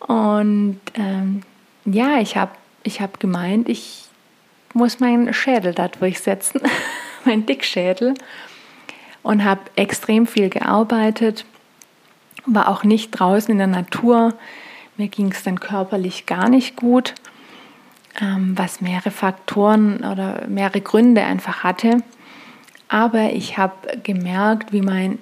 Und 0.00 0.80
ähm, 0.94 1.42
ja, 1.84 2.18
ich 2.18 2.36
habe 2.36 2.52
ich 2.86 3.00
habe 3.00 3.18
gemeint, 3.18 3.68
ich 3.68 4.04
muss 4.72 5.00
meinen 5.00 5.34
Schädel 5.34 5.74
da 5.74 5.88
durchsetzen, 5.88 6.60
mein 7.24 7.44
Dickschädel. 7.44 8.14
Und 9.22 9.42
habe 9.42 9.62
extrem 9.74 10.28
viel 10.28 10.50
gearbeitet, 10.50 11.44
war 12.44 12.68
auch 12.68 12.84
nicht 12.84 13.10
draußen 13.10 13.50
in 13.50 13.58
der 13.58 13.66
Natur. 13.66 14.34
Mir 14.96 15.08
ging 15.08 15.32
es 15.32 15.42
dann 15.42 15.58
körperlich 15.58 16.26
gar 16.26 16.48
nicht 16.48 16.76
gut, 16.76 17.14
ähm, 18.20 18.52
was 18.56 18.80
mehrere 18.80 19.10
Faktoren 19.10 20.04
oder 20.04 20.46
mehrere 20.46 20.80
Gründe 20.80 21.24
einfach 21.24 21.64
hatte. 21.64 22.04
Aber 22.88 23.32
ich 23.32 23.58
habe 23.58 23.98
gemerkt, 24.04 24.72
wie 24.72 24.82
mein 24.82 25.18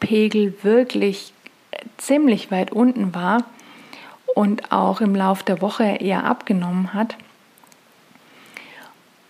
Energiepegel 0.00 0.54
wirklich 0.62 1.32
ziemlich 1.96 2.50
weit 2.50 2.72
unten 2.72 3.14
war 3.14 3.44
und 4.34 4.72
auch 4.72 5.00
im 5.00 5.14
Laufe 5.14 5.44
der 5.44 5.60
Woche 5.60 5.84
eher 5.84 6.24
abgenommen 6.24 6.92
hat. 6.94 7.16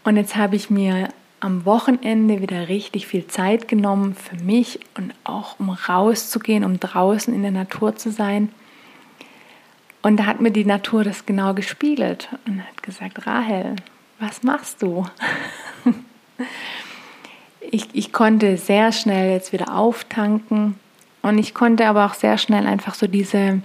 Und 0.05 0.17
jetzt 0.17 0.37
habe 0.37 0.57
ich 0.57 0.71
mir 0.71 1.09
am 1.41 1.65
Wochenende 1.65 2.41
wieder 2.41 2.69
richtig 2.69 3.07
viel 3.07 3.27
Zeit 3.27 3.69
genommen 3.69 4.15
für 4.15 4.37
mich 4.37 4.81
und 4.97 5.15
auch 5.25 5.59
um 5.59 5.71
rauszugehen, 5.71 6.65
um 6.65 6.81
draußen 6.81 7.35
in 7.35 7.43
der 7.43 7.51
Natur 7.51 7.97
zu 7.97 8.11
sein. 8.11 8.51
Und 10.03 10.19
da 10.19 10.27
hat 10.27 10.41
mir 10.41 10.51
die 10.51 10.65
Natur 10.65 11.05
das 11.05 11.27
genau 11.27 11.55
gespiegelt 11.55 12.29
und 12.47 12.63
hat 12.67 12.83
gesagt, 12.83 13.27
Rahel, 13.27 13.77
was 14.19 14.43
machst 14.43 14.83
du? 14.83 15.07
ich, 17.75 17.89
ich 17.93 18.13
konnte 18.13 18.57
sehr 18.57 18.93
schnell 18.93 19.33
jetzt 19.33 19.53
wieder 19.53 19.75
auftanken 19.77 20.79
und 21.23 21.39
ich 21.39 21.55
konnte 21.55 21.87
aber 21.87 22.07
auch 22.07 22.15
sehr 22.15 22.39
schnell 22.39 22.67
einfach 22.67 22.95
so 22.95 23.07
diese 23.07 23.61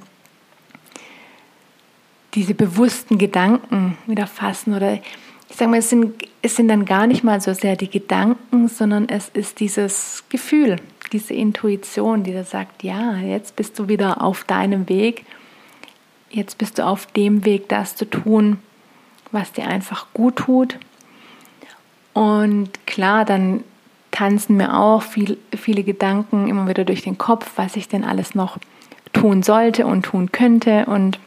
diese 2.33 2.53
bewussten 2.53 3.17
Gedanken 3.17 3.97
wieder 4.07 4.27
fassen 4.27 4.73
oder 4.73 4.99
ich 5.49 5.55
sage 5.55 5.71
mal, 5.71 5.77
es 5.77 5.89
sind, 5.89 6.13
es 6.43 6.55
sind 6.55 6.67
dann 6.67 6.85
gar 6.85 7.07
nicht 7.07 7.23
mal 7.23 7.41
so 7.41 7.53
sehr 7.53 7.75
die 7.75 7.89
Gedanken, 7.89 8.67
sondern 8.67 9.09
es 9.09 9.29
ist 9.29 9.59
dieses 9.59 10.23
Gefühl, 10.29 10.75
diese 11.11 11.33
Intuition, 11.33 12.23
die 12.23 12.33
da 12.33 12.43
sagt, 12.43 12.83
ja, 12.83 13.17
jetzt 13.17 13.55
bist 13.55 13.79
du 13.79 13.87
wieder 13.87 14.21
auf 14.21 14.43
deinem 14.43 14.87
Weg, 14.89 15.25
jetzt 16.29 16.59
bist 16.59 16.77
du 16.77 16.85
auf 16.85 17.07
dem 17.07 17.45
Weg, 17.45 17.67
das 17.67 17.95
zu 17.95 18.05
tun, 18.05 18.59
was 19.31 19.51
dir 19.51 19.67
einfach 19.67 20.05
gut 20.13 20.35
tut. 20.35 20.77
Und 22.13 22.85
klar, 22.85 23.25
dann 23.25 23.63
tanzen 24.19 24.57
mir 24.57 24.77
auch 24.77 25.01
viel, 25.01 25.38
viele 25.55 25.83
Gedanken 25.83 26.49
immer 26.49 26.67
wieder 26.67 26.83
durch 26.83 27.03
den 27.03 27.17
Kopf, 27.17 27.53
was 27.55 27.77
ich 27.77 27.88
denn 27.88 28.03
alles 28.03 28.35
noch 28.35 28.57
tun 29.13 29.43
sollte 29.43 29.85
und 29.85 30.03
tun 30.03 30.33
könnte 30.33 30.85
und 30.88 31.19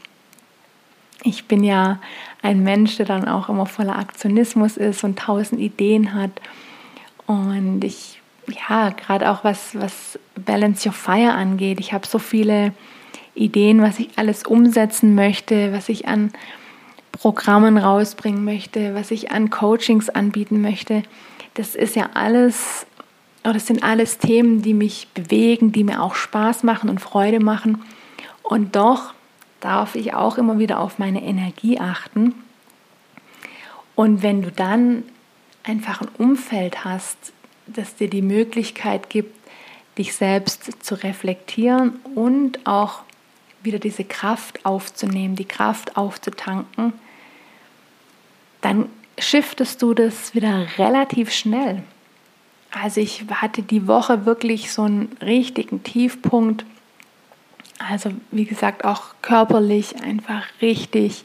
ich 1.24 1.46
bin 1.46 1.64
ja 1.64 2.00
ein 2.42 2.62
Mensch, 2.62 2.96
der 2.96 3.06
dann 3.06 3.28
auch 3.28 3.48
immer 3.48 3.64
voller 3.64 3.96
Aktionismus 3.96 4.76
ist 4.76 5.04
und 5.04 5.18
tausend 5.18 5.60
Ideen 5.60 6.14
hat. 6.14 6.32
Und 7.26 7.84
ich, 7.84 8.20
ja, 8.68 8.90
gerade 8.90 9.30
auch 9.30 9.44
was, 9.44 9.78
was 9.78 10.18
Balance 10.34 10.86
Your 10.88 10.92
Fire 10.92 11.32
angeht, 11.32 11.78
ich 11.78 11.92
habe 11.92 12.06
so 12.06 12.18
viele 12.18 12.74
Ideen, 13.34 13.80
was 13.80 14.00
ich 14.00 14.10
alles 14.16 14.42
umsetzen 14.42 15.14
möchte, 15.14 15.72
was 15.72 15.88
ich 15.88 16.08
an 16.08 16.32
Programmen 17.12 17.78
rausbringen 17.78 18.44
möchte, 18.44 18.94
was 18.96 19.12
ich 19.12 19.30
an 19.30 19.48
Coachings 19.48 20.10
anbieten 20.10 20.60
möchte. 20.60 21.04
Das 21.54 21.74
ist 21.74 21.96
ja 21.96 22.10
alles, 22.14 22.86
oder 23.44 23.54
das 23.54 23.66
sind 23.66 23.82
alles 23.82 24.18
Themen, 24.18 24.62
die 24.62 24.74
mich 24.74 25.08
bewegen, 25.14 25.72
die 25.72 25.84
mir 25.84 26.02
auch 26.02 26.14
Spaß 26.14 26.62
machen 26.62 26.88
und 26.88 27.00
Freude 27.00 27.40
machen. 27.40 27.82
Und 28.42 28.76
doch 28.76 29.14
darf 29.60 29.94
ich 29.94 30.14
auch 30.14 30.38
immer 30.38 30.58
wieder 30.58 30.80
auf 30.80 30.98
meine 30.98 31.22
Energie 31.22 31.78
achten. 31.78 32.34
Und 33.94 34.22
wenn 34.22 34.42
du 34.42 34.50
dann 34.50 35.04
einfach 35.62 36.00
ein 36.00 36.08
Umfeld 36.18 36.84
hast, 36.84 37.32
das 37.66 37.94
dir 37.94 38.10
die 38.10 38.22
Möglichkeit 38.22 39.10
gibt, 39.10 39.38
dich 39.98 40.14
selbst 40.14 40.84
zu 40.84 40.94
reflektieren 40.94 42.00
und 42.14 42.66
auch 42.66 43.02
wieder 43.62 43.78
diese 43.78 44.04
Kraft 44.04 44.64
aufzunehmen, 44.64 45.36
die 45.36 45.44
Kraft 45.44 45.96
aufzutanken, 45.96 46.94
dann 48.60 48.88
shiftest 49.22 49.82
du 49.82 49.94
das 49.94 50.34
wieder 50.34 50.66
relativ 50.78 51.32
schnell. 51.32 51.82
Also 52.70 53.00
ich 53.00 53.24
hatte 53.30 53.62
die 53.62 53.86
Woche 53.86 54.24
wirklich 54.24 54.72
so 54.72 54.82
einen 54.82 55.16
richtigen 55.20 55.82
Tiefpunkt 55.82 56.64
also 57.90 58.10
wie 58.30 58.44
gesagt, 58.44 58.84
auch 58.84 59.14
körperlich 59.22 60.02
einfach 60.02 60.44
richtig 60.60 61.24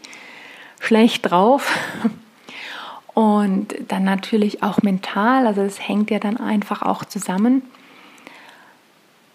schlecht 0.79 1.29
drauf. 1.29 1.77
Und 3.13 3.73
dann 3.87 4.03
natürlich 4.03 4.61
auch 4.61 4.83
mental, 4.83 5.47
also 5.47 5.61
es 5.61 5.87
hängt 5.87 6.11
ja 6.11 6.19
dann 6.19 6.37
einfach 6.37 6.83
auch 6.83 7.03
zusammen. 7.03 7.63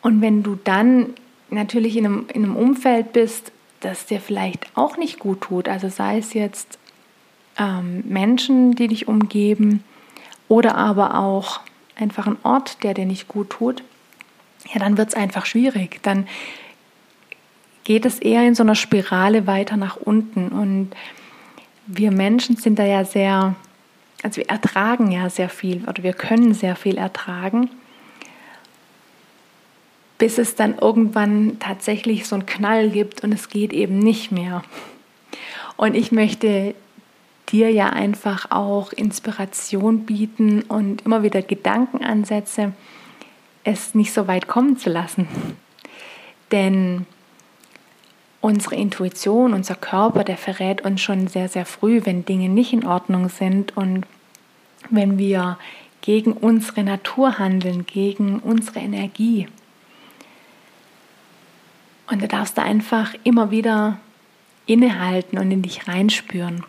Und 0.03 0.21
wenn 0.21 0.45
du 0.45 0.55
dann 0.55 1.15
natürlich 1.51 1.97
in 1.97 2.07
einem, 2.07 2.27
in 2.33 2.45
einem 2.45 2.57
Umfeld 2.57 3.13
bist, 3.13 3.51
das 3.81 4.07
dir 4.07 4.21
vielleicht 4.21 4.67
auch 4.77 4.97
nicht 4.97 5.19
gut 5.19 5.41
tut, 5.41 5.69
also 5.69 5.89
sei 5.89 6.19
es 6.19 6.33
jetzt 6.33 6.79
ähm, 7.59 8.05
Menschen, 8.07 8.75
die 8.75 8.89
dich 8.89 9.09
umgeben 9.09 9.85
oder 10.49 10.77
aber 10.77 11.19
auch 11.19 11.61
einfach 11.97 12.27
ein 12.27 12.37
Ort, 12.43 12.83
der 12.83 12.95
dir 12.95 13.07
nicht 13.07 13.29
gut 13.29 13.51
tut, 13.51 13.83
ja, 14.73 14.79
dann 14.79 14.97
wird 14.97 15.09
es 15.09 15.15
einfach 15.15 15.47
schwierig. 15.47 16.01
Dann 16.03 16.27
geht 17.85 18.07
es 18.07 18.19
eher 18.19 18.47
in 18.47 18.55
so 18.55 18.63
einer 18.63 18.75
Spirale 18.75 19.47
weiter 19.47 19.77
nach 19.77 19.97
unten. 19.97 20.49
Und 20.49 20.91
wir 21.87 22.11
Menschen 22.11 22.57
sind 22.57 22.79
da 22.79 22.85
ja 22.85 23.05
sehr, 23.05 23.55
also 24.23 24.37
wir 24.39 24.49
ertragen 24.49 25.11
ja 25.11 25.29
sehr 25.29 25.49
viel 25.49 25.85
oder 25.89 26.03
wir 26.03 26.13
können 26.13 26.55
sehr 26.55 26.77
viel 26.77 26.97
ertragen, 26.97 27.71
bis 30.19 30.39
es 30.39 30.55
dann 30.55 30.79
irgendwann 30.79 31.59
tatsächlich 31.59 32.27
so 32.27 32.37
einen 32.37 32.47
Knall 32.47 32.91
gibt 32.91 33.25
und 33.25 33.33
es 33.33 33.49
geht 33.49 33.73
eben 33.73 33.99
nicht 33.99 34.31
mehr. 34.31 34.63
Und 35.77 35.97
ich 35.97 36.13
möchte 36.13 36.77
dir 37.53 37.71
ja 37.71 37.91
einfach 37.91 38.51
auch 38.51 38.93
Inspiration 38.93 40.07
bieten 40.07 40.63
und 40.63 41.03
immer 41.03 41.23
wieder 41.23 41.43
Gedankenansätze, 41.43 42.73
es 43.65 43.95
nicht 43.95 44.13
so 44.13 44.27
weit 44.27 44.49
kommen 44.49 44.79
zu 44.79 44.91
lassen. 44.91 45.29
Denn 46.51 47.07
unsere 48.41 48.75
Intuition, 48.75 49.53
unser 49.53 49.77
Körper, 49.77 50.25
der 50.25 50.37
verrät 50.37 50.83
uns 50.85 51.01
schon 51.01 51.29
sehr, 51.29 51.49
sehr 51.49 51.67
früh, 51.67 52.01
wenn 52.05 52.25
Dinge 52.25 52.49
nicht 52.49 52.73
in 52.73 52.87
Ordnung 52.87 53.29
sind 53.29 53.77
und 53.77 54.05
wenn 54.91 55.19
wir 55.19 55.59
gegen 56.01 56.33
unsere 56.33 56.83
Natur 56.83 57.39
handeln, 57.39 57.87
gegen 57.87 58.41
unsere 58.41 58.81
Energie. 58.81 59.47
Und 62.11 62.21
da 62.23 62.27
darfst 62.27 62.59
du 62.59 62.63
einfach 62.63 63.15
immer 63.23 63.51
wieder 63.51 63.99
innehalten 64.67 65.39
und 65.39 65.51
in 65.51 65.63
dich 65.63 65.87
reinspüren. 65.87 66.65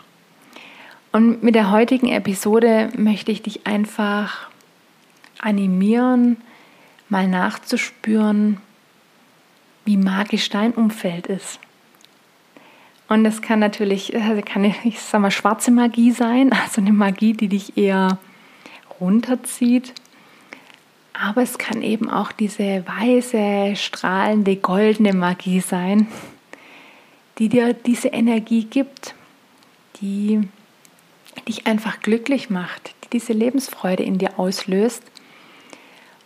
Und 1.14 1.44
mit 1.44 1.54
der 1.54 1.70
heutigen 1.70 2.08
Episode 2.08 2.90
möchte 2.98 3.32
ich 3.32 3.44
dich 3.44 3.68
einfach 3.68 4.50
animieren, 5.40 6.38
mal 7.08 7.28
nachzuspüren, 7.28 8.58
wie 9.86 9.96
magisch 9.96 10.50
dein 10.50 10.72
Umfeld 10.72 11.28
ist. 11.28 11.60
Und 13.10 13.24
das 13.24 13.44
kann 13.44 13.60
natürlich, 13.60 14.16
also 14.16 14.42
kann 14.44 14.64
ich 14.64 15.00
sag 15.00 15.22
mal, 15.22 15.30
schwarze 15.30 15.70
Magie 15.70 16.10
sein, 16.10 16.52
also 16.64 16.82
eine 16.82 16.94
Magie, 16.94 17.34
die 17.34 17.48
dich 17.48 17.78
eher 17.78 18.18
runterzieht. 19.00 19.94
Aber 21.14 21.44
es 21.44 21.60
kann 21.60 21.84
eben 21.84 22.10
auch 22.10 22.32
diese 22.32 22.84
weiße, 22.88 23.76
strahlende, 23.76 24.56
goldene 24.56 25.14
Magie 25.14 25.60
sein, 25.60 26.08
die 27.38 27.50
dir 27.50 27.76
diese 27.76 28.08
Energie 28.08 28.64
gibt, 28.64 29.14
die 30.02 30.48
dich 31.42 31.68
einfach 31.68 32.00
glücklich 32.00 32.50
macht, 32.50 32.94
die 33.04 33.10
diese 33.14 33.34
Lebensfreude 33.34 34.04
in 34.04 34.18
dir 34.18 34.40
auslöst. 34.40 35.04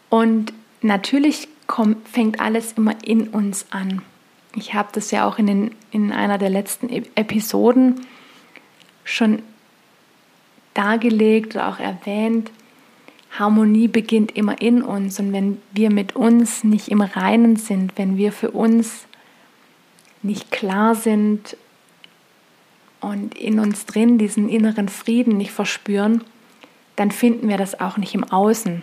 Und 0.10 0.54
natürlich 0.82 1.48
kommt, 1.68 2.08
fängt 2.08 2.40
alles 2.40 2.74
immer 2.74 2.96
in 3.04 3.28
uns 3.28 3.68
an. 3.72 4.02
Ich 4.56 4.74
habe 4.74 4.90
das 4.94 5.12
ja 5.12 5.28
auch 5.28 5.38
in, 5.38 5.48
den, 5.48 5.76
in 5.92 6.12
einer 6.12 6.38
der 6.38 6.50
letzten 6.50 6.90
Episoden 7.16 8.06
schon 9.04 9.44
dargelegt 10.74 11.56
oder 11.56 11.70
auch 11.70 11.80
erwähnt. 11.80 12.52
Harmonie 13.32 13.88
beginnt 13.88 14.36
immer 14.36 14.62
in 14.62 14.82
uns 14.82 15.20
und 15.20 15.34
wenn 15.34 15.62
wir 15.72 15.92
mit 15.92 16.16
uns 16.16 16.64
nicht 16.64 16.88
im 16.88 17.02
Reinen 17.02 17.56
sind, 17.56 17.94
wenn 17.98 18.18
wir 18.18 18.32
für 18.32 18.52
uns 18.52 19.06
nicht 20.24 20.50
klar 20.52 20.96
sind 20.96 21.58
und 23.02 23.38
in 23.38 23.60
uns 23.60 23.86
drin 23.86 24.18
diesen 24.18 24.50
inneren 24.50 24.90
Frieden 24.90 25.38
nicht 25.38 25.52
verspüren, 25.52 26.24
dann 26.96 27.12
finden 27.12 27.48
wir 27.48 27.58
das 27.58 27.80
auch 27.80 27.98
nicht 27.98 28.16
im 28.16 28.24
Außen. 28.24 28.82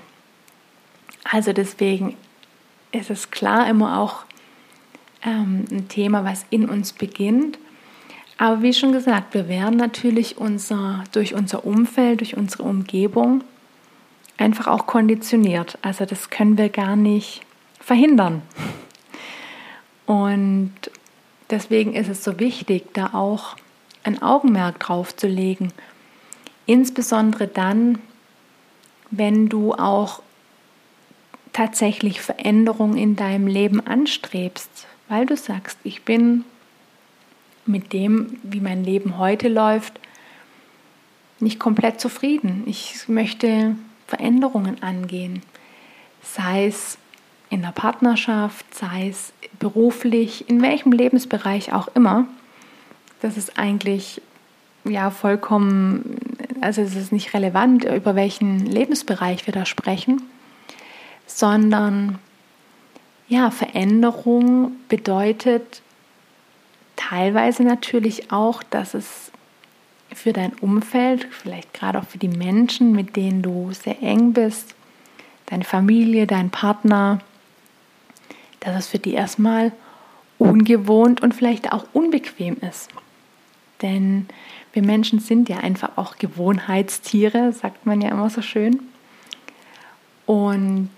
Also 1.24 1.52
deswegen 1.52 2.16
ist 2.92 3.10
es 3.10 3.30
klar 3.30 3.68
immer 3.68 3.98
auch 3.98 4.24
ähm, 5.24 5.64
ein 5.70 5.88
Thema, 5.88 6.24
was 6.24 6.46
in 6.50 6.68
uns 6.68 6.92
beginnt. 6.92 7.58
Aber 8.38 8.62
wie 8.62 8.72
schon 8.72 8.92
gesagt, 8.92 9.34
wir 9.34 9.48
werden 9.48 9.76
natürlich 9.76 10.38
unser, 10.38 11.04
durch 11.12 11.34
unser 11.34 11.64
Umfeld, 11.64 12.20
durch 12.20 12.36
unsere 12.36 12.64
Umgebung 12.64 13.42
einfach 14.36 14.66
auch 14.66 14.86
konditioniert. 14.86 15.78
Also 15.82 16.04
das 16.04 16.30
können 16.30 16.58
wir 16.58 16.68
gar 16.68 16.96
nicht 16.96 17.42
verhindern. 17.80 18.42
Und 20.06 20.74
deswegen 21.50 21.94
ist 21.94 22.08
es 22.08 22.24
so 22.24 22.38
wichtig, 22.38 22.92
da 22.92 23.14
auch 23.14 23.56
ein 24.04 24.22
Augenmerk 24.22 24.78
drauf 24.80 25.16
zu 25.16 25.26
legen. 25.26 25.72
Insbesondere 26.66 27.46
dann, 27.46 27.98
wenn 29.10 29.48
du 29.48 29.74
auch 29.74 30.22
tatsächlich 31.52 32.20
Veränderung 32.20 32.96
in 32.96 33.16
deinem 33.16 33.46
Leben 33.46 33.84
anstrebst, 33.86 34.86
weil 35.08 35.26
du 35.26 35.36
sagst, 35.36 35.78
ich 35.84 36.02
bin 36.02 36.44
mit 37.66 37.92
dem, 37.92 38.38
wie 38.42 38.60
mein 38.60 38.84
Leben 38.84 39.18
heute 39.18 39.48
läuft, 39.48 39.98
nicht 41.40 41.58
komplett 41.58 42.00
zufrieden. 42.00 42.64
Ich 42.66 43.08
möchte 43.08 43.76
Veränderungen 44.06 44.82
angehen, 44.82 45.42
sei 46.22 46.66
es 46.66 46.98
in 47.50 47.62
der 47.62 47.72
Partnerschaft, 47.72 48.74
sei 48.74 49.08
es 49.08 49.32
beruflich, 49.58 50.48
in 50.48 50.60
welchem 50.62 50.92
Lebensbereich 50.92 51.72
auch 51.72 51.88
immer. 51.94 52.26
Das 53.24 53.38
ist 53.38 53.58
eigentlich 53.58 54.20
ja 54.84 55.10
vollkommen, 55.10 56.18
also 56.60 56.82
es 56.82 56.94
ist 56.94 57.10
nicht 57.10 57.32
relevant, 57.32 57.84
über 57.84 58.16
welchen 58.16 58.66
Lebensbereich 58.66 59.46
wir 59.46 59.54
da 59.54 59.64
sprechen, 59.64 60.20
sondern 61.26 62.18
ja, 63.26 63.50
Veränderung 63.50 64.72
bedeutet 64.90 65.80
teilweise 66.96 67.62
natürlich 67.62 68.30
auch, 68.30 68.62
dass 68.62 68.92
es 68.92 69.32
für 70.14 70.34
dein 70.34 70.52
Umfeld, 70.60 71.26
vielleicht 71.30 71.72
gerade 71.72 72.00
auch 72.00 72.06
für 72.06 72.18
die 72.18 72.28
Menschen, 72.28 72.92
mit 72.92 73.16
denen 73.16 73.40
du 73.40 73.70
sehr 73.72 74.02
eng 74.02 74.34
bist, 74.34 74.74
deine 75.46 75.64
Familie, 75.64 76.26
dein 76.26 76.50
Partner, 76.50 77.20
dass 78.60 78.80
es 78.80 78.86
für 78.86 78.98
die 78.98 79.14
erstmal 79.14 79.72
ungewohnt 80.36 81.22
und 81.22 81.34
vielleicht 81.34 81.72
auch 81.72 81.86
unbequem 81.94 82.58
ist. 82.60 82.90
Denn 83.82 84.26
wir 84.72 84.82
Menschen 84.82 85.18
sind 85.18 85.48
ja 85.48 85.58
einfach 85.58 85.96
auch 85.96 86.16
Gewohnheitstiere, 86.16 87.52
sagt 87.52 87.86
man 87.86 88.00
ja 88.00 88.10
immer 88.10 88.30
so 88.30 88.42
schön. 88.42 88.80
Und 90.26 90.90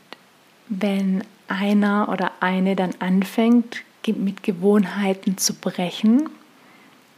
wenn 0.69 1.25
einer 1.49 2.09
oder 2.11 2.33
eine 2.41 2.77
dann 2.77 2.95
anfängt, 2.99 3.83
mit 4.07 4.45
Gewohnheiten 4.45 5.37
zu 5.37 5.55
brechen, 5.55 6.29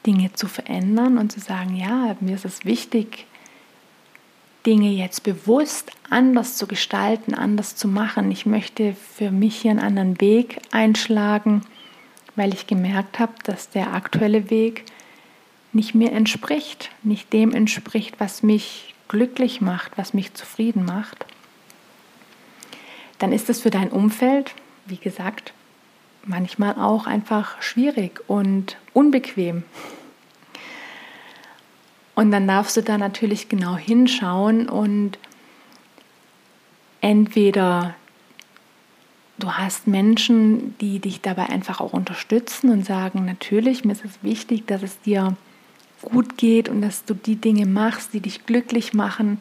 Dinge 0.06 0.32
zu 0.32 0.46
verändern 0.46 1.18
und 1.18 1.30
zu 1.30 1.40
sagen, 1.40 1.76
ja, 1.76 2.16
mir 2.20 2.34
ist 2.34 2.46
es 2.46 2.64
wichtig, 2.64 3.26
Dinge 4.64 4.90
jetzt 4.90 5.22
bewusst 5.22 5.92
anders 6.10 6.56
zu 6.56 6.66
gestalten, 6.66 7.34
anders 7.34 7.76
zu 7.76 7.88
machen. 7.88 8.30
Ich 8.30 8.46
möchte 8.46 8.94
für 8.94 9.30
mich 9.30 9.56
hier 9.56 9.70
einen 9.72 9.80
anderen 9.80 10.20
Weg 10.20 10.60
einschlagen, 10.70 11.62
weil 12.36 12.54
ich 12.54 12.66
gemerkt 12.66 13.18
habe, 13.18 13.32
dass 13.44 13.70
der 13.70 13.92
aktuelle 13.92 14.50
Weg 14.50 14.84
nicht 15.72 15.94
mir 15.94 16.12
entspricht, 16.12 16.90
nicht 17.02 17.33
dem 17.33 17.52
entspricht, 17.52 18.20
was 18.20 18.42
mich 18.42 18.94
glücklich 19.09 19.61
macht, 19.61 19.96
was 19.96 20.14
mich 20.14 20.35
zufrieden 20.35 20.85
macht 20.85 21.26
dann 23.18 23.33
ist 23.33 23.50
es 23.50 23.61
für 23.61 23.70
dein 23.70 23.90
Umfeld, 23.90 24.54
wie 24.87 24.96
gesagt, 24.96 25.52
manchmal 26.24 26.74
auch 26.74 27.07
einfach 27.07 27.61
schwierig 27.61 28.20
und 28.28 28.76
unbequem. 28.92 29.64
Und 32.14 32.31
dann 32.31 32.48
darfst 32.48 32.76
du 32.76 32.83
da 32.83 32.98
natürlich 32.98 33.48
genau 33.48 33.76
hinschauen 33.76 34.68
und 34.68 35.18
entweder 37.00 37.94
du 39.38 39.52
hast 39.52 39.87
Menschen, 39.87 40.76
die 40.78 40.98
dich 40.98 41.20
dabei 41.20 41.46
einfach 41.48 41.81
auch 41.81 41.92
unterstützen 41.92 42.70
und 42.70 42.85
sagen, 42.85 43.24
natürlich, 43.24 43.85
mir 43.85 43.92
ist 43.92 44.04
es 44.04 44.22
wichtig, 44.22 44.66
dass 44.66 44.83
es 44.83 45.00
dir 45.00 45.37
gut 46.02 46.37
geht 46.37 46.68
und 46.68 46.82
dass 46.82 47.04
du 47.04 47.14
die 47.14 47.37
Dinge 47.37 47.66
machst, 47.66 48.12
die 48.12 48.20
dich 48.20 48.46
glücklich 48.46 48.94
machen. 48.94 49.40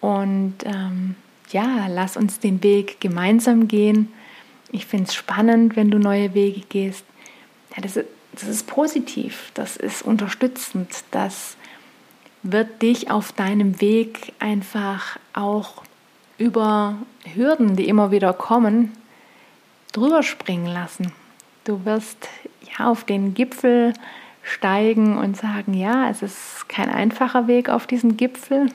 Und 0.00 0.54
ähm, 0.64 1.16
ja, 1.50 1.86
lass 1.88 2.16
uns 2.16 2.40
den 2.40 2.62
Weg 2.62 3.00
gemeinsam 3.00 3.68
gehen. 3.68 4.12
Ich 4.70 4.86
finde 4.86 5.08
es 5.08 5.14
spannend, 5.14 5.76
wenn 5.76 5.90
du 5.90 5.98
neue 5.98 6.34
Wege 6.34 6.62
gehst. 6.68 7.04
Ja, 7.74 7.82
das, 7.82 7.96
ist, 7.96 8.08
das 8.32 8.44
ist 8.44 8.66
positiv, 8.66 9.50
das 9.54 9.76
ist 9.76 10.02
unterstützend, 10.02 11.04
das 11.10 11.56
wird 12.42 12.82
dich 12.82 13.10
auf 13.10 13.32
deinem 13.32 13.80
Weg 13.80 14.32
einfach 14.38 15.18
auch 15.32 15.82
über 16.38 16.96
Hürden, 17.34 17.76
die 17.76 17.88
immer 17.88 18.10
wieder 18.10 18.32
kommen, 18.32 18.92
drüber 19.92 20.22
springen 20.22 20.66
lassen. 20.66 21.12
Du 21.64 21.84
wirst 21.84 22.28
ja 22.78 22.90
auf 22.90 23.04
den 23.04 23.32
Gipfel 23.34 23.94
steigen 24.44 25.16
und 25.16 25.36
sagen, 25.36 25.74
ja, 25.74 26.08
es 26.10 26.22
ist 26.22 26.68
kein 26.68 26.90
einfacher 26.90 27.48
Weg 27.48 27.70
auf 27.70 27.86
diesen 27.86 28.16
Gipfel, 28.16 28.68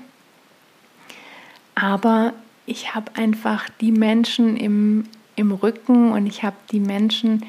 aber 1.75 2.33
ich 2.65 2.93
habe 2.93 3.11
einfach 3.15 3.69
die 3.79 3.91
Menschen 3.91 4.57
im, 4.57 5.05
im 5.35 5.51
Rücken 5.51 6.11
und 6.11 6.25
ich 6.25 6.43
habe 6.43 6.55
die 6.71 6.79
Menschen, 6.79 7.45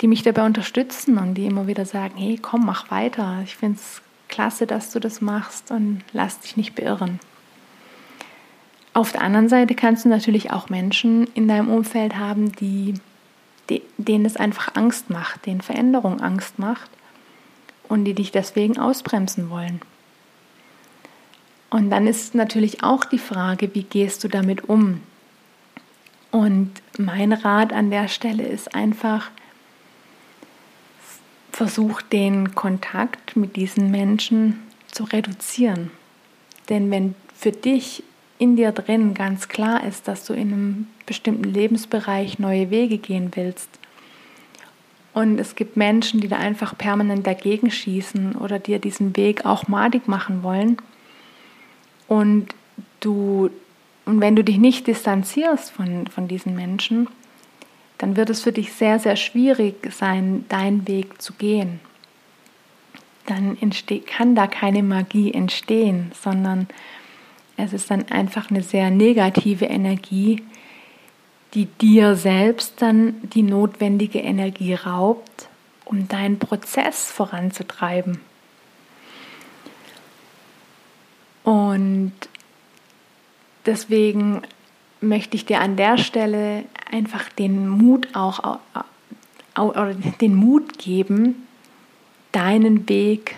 die 0.00 0.08
mich 0.08 0.22
dabei 0.22 0.44
unterstützen 0.44 1.18
und 1.18 1.34
die 1.34 1.46
immer 1.46 1.66
wieder 1.66 1.84
sagen, 1.84 2.14
hey, 2.16 2.38
komm, 2.40 2.64
mach 2.64 2.90
weiter. 2.90 3.40
Ich 3.44 3.56
finde 3.56 3.78
es 3.78 4.02
klasse, 4.28 4.66
dass 4.66 4.90
du 4.90 4.98
das 4.98 5.20
machst 5.20 5.70
und 5.70 6.02
lass 6.12 6.40
dich 6.40 6.56
nicht 6.56 6.74
beirren. 6.74 7.20
Auf 8.92 9.12
der 9.12 9.22
anderen 9.22 9.48
Seite 9.48 9.74
kannst 9.74 10.04
du 10.04 10.08
natürlich 10.08 10.50
auch 10.50 10.68
Menschen 10.68 11.28
in 11.34 11.46
deinem 11.46 11.68
Umfeld 11.68 12.16
haben, 12.16 12.52
die, 12.52 12.94
denen 13.98 14.24
es 14.24 14.36
einfach 14.36 14.74
Angst 14.74 15.10
macht, 15.10 15.46
denen 15.46 15.60
Veränderung 15.60 16.20
Angst 16.20 16.58
macht 16.58 16.90
und 17.90 18.04
die 18.04 18.14
dich 18.14 18.32
deswegen 18.32 18.78
ausbremsen 18.78 19.50
wollen. 19.50 19.82
Und 21.68 21.90
dann 21.90 22.06
ist 22.06 22.34
natürlich 22.34 22.82
auch 22.82 23.04
die 23.04 23.18
Frage, 23.18 23.74
wie 23.74 23.82
gehst 23.82 24.24
du 24.24 24.28
damit 24.28 24.68
um? 24.68 25.02
Und 26.30 26.70
mein 26.96 27.32
Rat 27.32 27.72
an 27.72 27.90
der 27.90 28.08
Stelle 28.08 28.44
ist 28.44 28.74
einfach, 28.74 29.30
versuch 31.50 32.00
den 32.00 32.54
Kontakt 32.54 33.36
mit 33.36 33.56
diesen 33.56 33.90
Menschen 33.90 34.60
zu 34.90 35.04
reduzieren. 35.04 35.90
Denn 36.68 36.90
wenn 36.90 37.16
für 37.34 37.52
dich 37.52 38.04
in 38.38 38.54
dir 38.54 38.70
drin 38.70 39.14
ganz 39.14 39.48
klar 39.48 39.84
ist, 39.84 40.06
dass 40.06 40.24
du 40.24 40.32
in 40.32 40.52
einem 40.52 40.86
bestimmten 41.06 41.44
Lebensbereich 41.44 42.38
neue 42.38 42.70
Wege 42.70 42.98
gehen 42.98 43.32
willst, 43.34 43.79
und 45.12 45.38
es 45.38 45.56
gibt 45.56 45.76
Menschen, 45.76 46.20
die 46.20 46.28
da 46.28 46.36
einfach 46.36 46.76
permanent 46.76 47.26
dagegen 47.26 47.70
schießen 47.70 48.36
oder 48.36 48.58
dir 48.58 48.78
diesen 48.78 49.16
Weg 49.16 49.44
auch 49.44 49.68
madig 49.68 50.08
machen 50.08 50.42
wollen, 50.42 50.76
und 52.08 52.48
du 52.98 53.50
und 54.04 54.20
wenn 54.20 54.34
du 54.34 54.42
dich 54.42 54.58
nicht 54.58 54.88
distanzierst 54.88 55.70
von, 55.70 56.08
von 56.08 56.26
diesen 56.26 56.56
Menschen, 56.56 57.06
dann 57.98 58.16
wird 58.16 58.28
es 58.28 58.42
für 58.42 58.50
dich 58.50 58.72
sehr, 58.72 58.98
sehr 58.98 59.14
schwierig 59.14 59.74
sein, 59.92 60.44
deinen 60.48 60.88
Weg 60.88 61.22
zu 61.22 61.32
gehen. 61.34 61.78
Dann 63.26 63.56
entsteht, 63.60 64.08
kann 64.08 64.34
da 64.34 64.48
keine 64.48 64.82
Magie 64.82 65.32
entstehen, 65.32 66.10
sondern 66.20 66.66
es 67.56 67.72
ist 67.72 67.90
dann 67.90 68.10
einfach 68.10 68.50
eine 68.50 68.62
sehr 68.62 68.90
negative 68.90 69.66
Energie, 69.66 70.42
die 71.54 71.66
dir 71.66 72.14
selbst 72.14 72.80
dann 72.80 73.20
die 73.30 73.42
notwendige 73.42 74.20
Energie 74.20 74.74
raubt, 74.74 75.48
um 75.84 76.06
deinen 76.08 76.38
Prozess 76.38 77.10
voranzutreiben. 77.10 78.20
Und 81.42 82.12
deswegen 83.66 84.42
möchte 85.00 85.36
ich 85.36 85.46
dir 85.46 85.60
an 85.60 85.76
der 85.76 85.98
Stelle 85.98 86.64
einfach 86.90 87.28
den 87.30 87.68
Mut 87.68 88.08
auch 88.14 88.58
oder 89.56 89.94
den 89.94 90.34
Mut 90.34 90.78
geben, 90.78 91.46
deinen 92.32 92.88
Weg 92.88 93.36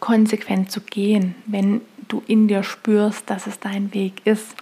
konsequent 0.00 0.70
zu 0.70 0.80
gehen, 0.80 1.34
wenn 1.46 1.80
du 2.08 2.22
in 2.26 2.48
dir 2.48 2.62
spürst, 2.62 3.28
dass 3.30 3.46
es 3.46 3.60
dein 3.60 3.94
Weg 3.94 4.22
ist. 4.24 4.54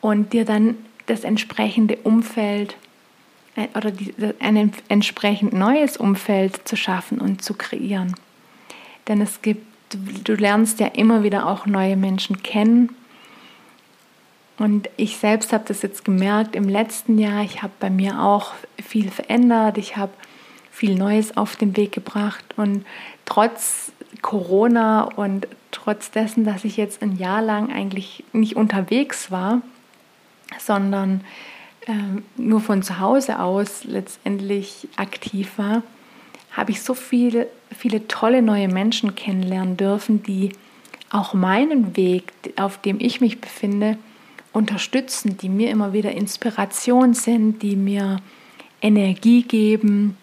Und 0.00 0.32
dir 0.32 0.44
dann 0.44 0.76
das 1.06 1.24
entsprechende 1.24 1.96
Umfeld 1.96 2.76
äh, 3.56 3.66
oder 3.76 3.92
ein 4.38 4.72
entsprechend 4.88 5.52
neues 5.52 5.96
Umfeld 5.96 6.68
zu 6.68 6.76
schaffen 6.76 7.18
und 7.18 7.42
zu 7.42 7.54
kreieren. 7.54 8.14
Denn 9.08 9.20
es 9.20 9.42
gibt 9.42 9.68
du, 9.90 9.98
du 10.24 10.34
lernst 10.34 10.80
ja 10.80 10.86
immer 10.88 11.22
wieder 11.22 11.46
auch 11.46 11.66
neue 11.66 11.96
Menschen 11.96 12.42
kennen. 12.42 12.94
Und 14.58 14.88
ich 14.96 15.18
selbst 15.18 15.52
habe 15.52 15.64
das 15.68 15.82
jetzt 15.82 16.04
gemerkt 16.04 16.56
im 16.56 16.68
letzten 16.68 17.18
Jahr. 17.18 17.42
Ich 17.42 17.62
habe 17.62 17.72
bei 17.78 17.90
mir 17.90 18.20
auch 18.22 18.54
viel 18.82 19.10
verändert. 19.10 19.78
Ich 19.78 19.96
habe 19.96 20.12
viel 20.70 20.96
Neues 20.96 21.36
auf 21.36 21.56
den 21.56 21.76
Weg 21.76 21.92
gebracht. 21.92 22.44
Und 22.56 22.84
trotz 23.24 23.92
Corona 24.20 25.02
und 25.02 25.46
trotz 25.70 26.10
dessen, 26.10 26.44
dass 26.44 26.64
ich 26.64 26.76
jetzt 26.76 27.02
ein 27.02 27.16
Jahr 27.16 27.40
lang 27.40 27.72
eigentlich 27.72 28.24
nicht 28.32 28.56
unterwegs 28.56 29.30
war, 29.30 29.62
sondern 30.58 31.22
äh, 31.86 31.92
nur 32.36 32.60
von 32.60 32.82
zu 32.82 32.98
Hause 32.98 33.40
aus 33.40 33.84
letztendlich 33.84 34.88
aktiv 34.96 35.52
war, 35.56 35.82
habe 36.52 36.70
ich 36.70 36.82
so 36.82 36.94
viele, 36.94 37.48
viele 37.76 38.08
tolle 38.08 38.42
neue 38.42 38.68
Menschen 38.68 39.14
kennenlernen 39.14 39.76
dürfen, 39.76 40.22
die 40.22 40.52
auch 41.10 41.34
meinen 41.34 41.96
Weg, 41.96 42.32
auf 42.56 42.80
dem 42.80 42.98
ich 43.00 43.20
mich 43.20 43.40
befinde, 43.40 43.98
unterstützen, 44.52 45.36
die 45.36 45.48
mir 45.48 45.70
immer 45.70 45.92
wieder 45.92 46.12
Inspiration 46.12 47.14
sind, 47.14 47.62
die 47.62 47.76
mir 47.76 48.20
Energie 48.80 49.42
geben 49.42 50.16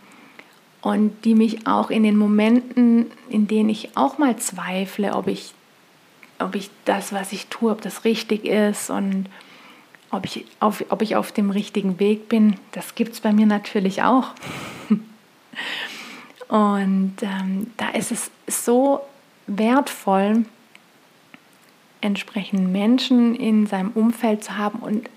und 0.82 1.26
die 1.26 1.36
mich 1.36 1.68
auch 1.68 1.90
in 1.90 2.04
den 2.04 2.18
Momenten, 2.18 3.08
in 3.30 3.48
denen 3.48 3.70
ich 3.70 3.96
auch 3.96 4.18
mal 4.18 4.38
zweifle, 4.38 5.16
ob 5.16 5.28
ich, 5.28 5.54
ob 6.40 6.56
ich 6.56 6.70
das, 6.86 7.14
was 7.14 7.32
ich 7.32 7.48
tue, 7.48 7.72
ob 7.72 7.82
das 7.82 8.04
richtig 8.04 8.46
ist 8.46 8.90
und 8.90 9.30
ob 10.12 10.26
ich 10.26 10.46
auf, 10.60 10.84
ob 10.89 11.02
ich 11.02 11.15
auf 11.15 11.32
dem 11.32 11.50
richtigen 11.50 12.00
Weg 12.00 12.30
bin, 12.30 12.56
das 12.72 12.96
gibt 12.96 13.13
es 13.13 13.22
bei 13.22 13.34
mir 13.34 13.46
natürlich 13.46 14.04
auch. 14.04 14.32
Und 16.48 17.15
ähm, 17.22 17.72
da 17.78 17.89
ist 17.89 18.12
es 18.12 18.30
so 18.48 19.02
wertvoll, 19.48 20.46
entsprechend 22.02 22.72
Menschen 22.72 23.36
in 23.36 23.65
seinem 23.65 23.91
Umfeld 23.91 24.44
zu 24.44 24.58
haben 24.58 24.80
und 24.80 25.10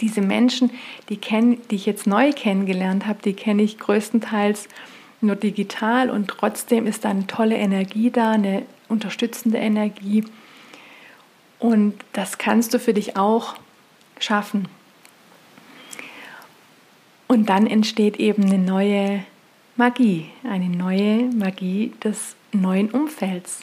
diese 0.00 0.20
Menschen, 0.20 0.70
die, 1.08 1.16
kenn, 1.16 1.58
die 1.70 1.74
ich 1.74 1.86
jetzt 1.86 2.06
neu 2.06 2.32
kennengelernt 2.32 3.06
habe, 3.06 3.18
die 3.24 3.32
kenne 3.32 3.62
ich 3.62 3.78
größtenteils 3.78 4.68
nur 5.20 5.34
digital 5.34 6.10
und 6.10 6.28
trotzdem 6.28 6.86
ist 6.86 7.04
da 7.04 7.10
eine 7.10 7.26
tolle 7.26 7.56
Energie 7.56 8.10
da, 8.10 8.32
eine 8.32 8.62
unterstützende 8.88 9.58
Energie. 9.58 10.24
Und 11.58 11.94
das 12.12 12.38
kannst 12.38 12.72
du 12.72 12.78
für 12.78 12.94
dich 12.94 13.16
auch 13.16 13.56
schaffen. 14.22 14.68
Und 17.26 17.48
dann 17.48 17.66
entsteht 17.66 18.16
eben 18.16 18.44
eine 18.44 18.58
neue 18.58 19.22
Magie, 19.76 20.30
eine 20.44 20.68
neue 20.68 21.24
Magie 21.24 21.92
des 22.02 22.36
neuen 22.52 22.90
Umfelds. 22.90 23.60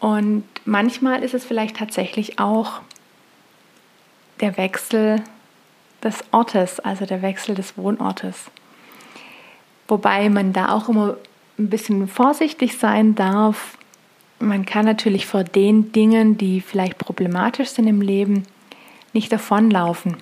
Und 0.00 0.44
manchmal 0.64 1.22
ist 1.22 1.34
es 1.34 1.44
vielleicht 1.44 1.76
tatsächlich 1.76 2.38
auch 2.38 2.80
der 4.40 4.56
Wechsel 4.56 5.22
des 6.02 6.22
Ortes, 6.30 6.78
also 6.80 7.06
der 7.06 7.22
Wechsel 7.22 7.54
des 7.54 7.76
Wohnortes. 7.76 8.50
Wobei 9.88 10.28
man 10.28 10.52
da 10.52 10.72
auch 10.72 10.88
immer 10.88 11.16
ein 11.58 11.70
bisschen 11.70 12.06
vorsichtig 12.06 12.78
sein 12.78 13.14
darf. 13.14 13.78
Man 14.40 14.64
kann 14.64 14.84
natürlich 14.84 15.26
vor 15.26 15.42
den 15.42 15.90
Dingen, 15.90 16.38
die 16.38 16.60
vielleicht 16.60 16.98
problematisch 16.98 17.70
sind 17.70 17.88
im 17.88 18.00
Leben, 18.00 18.44
nicht 19.12 19.32
davonlaufen. 19.32 20.16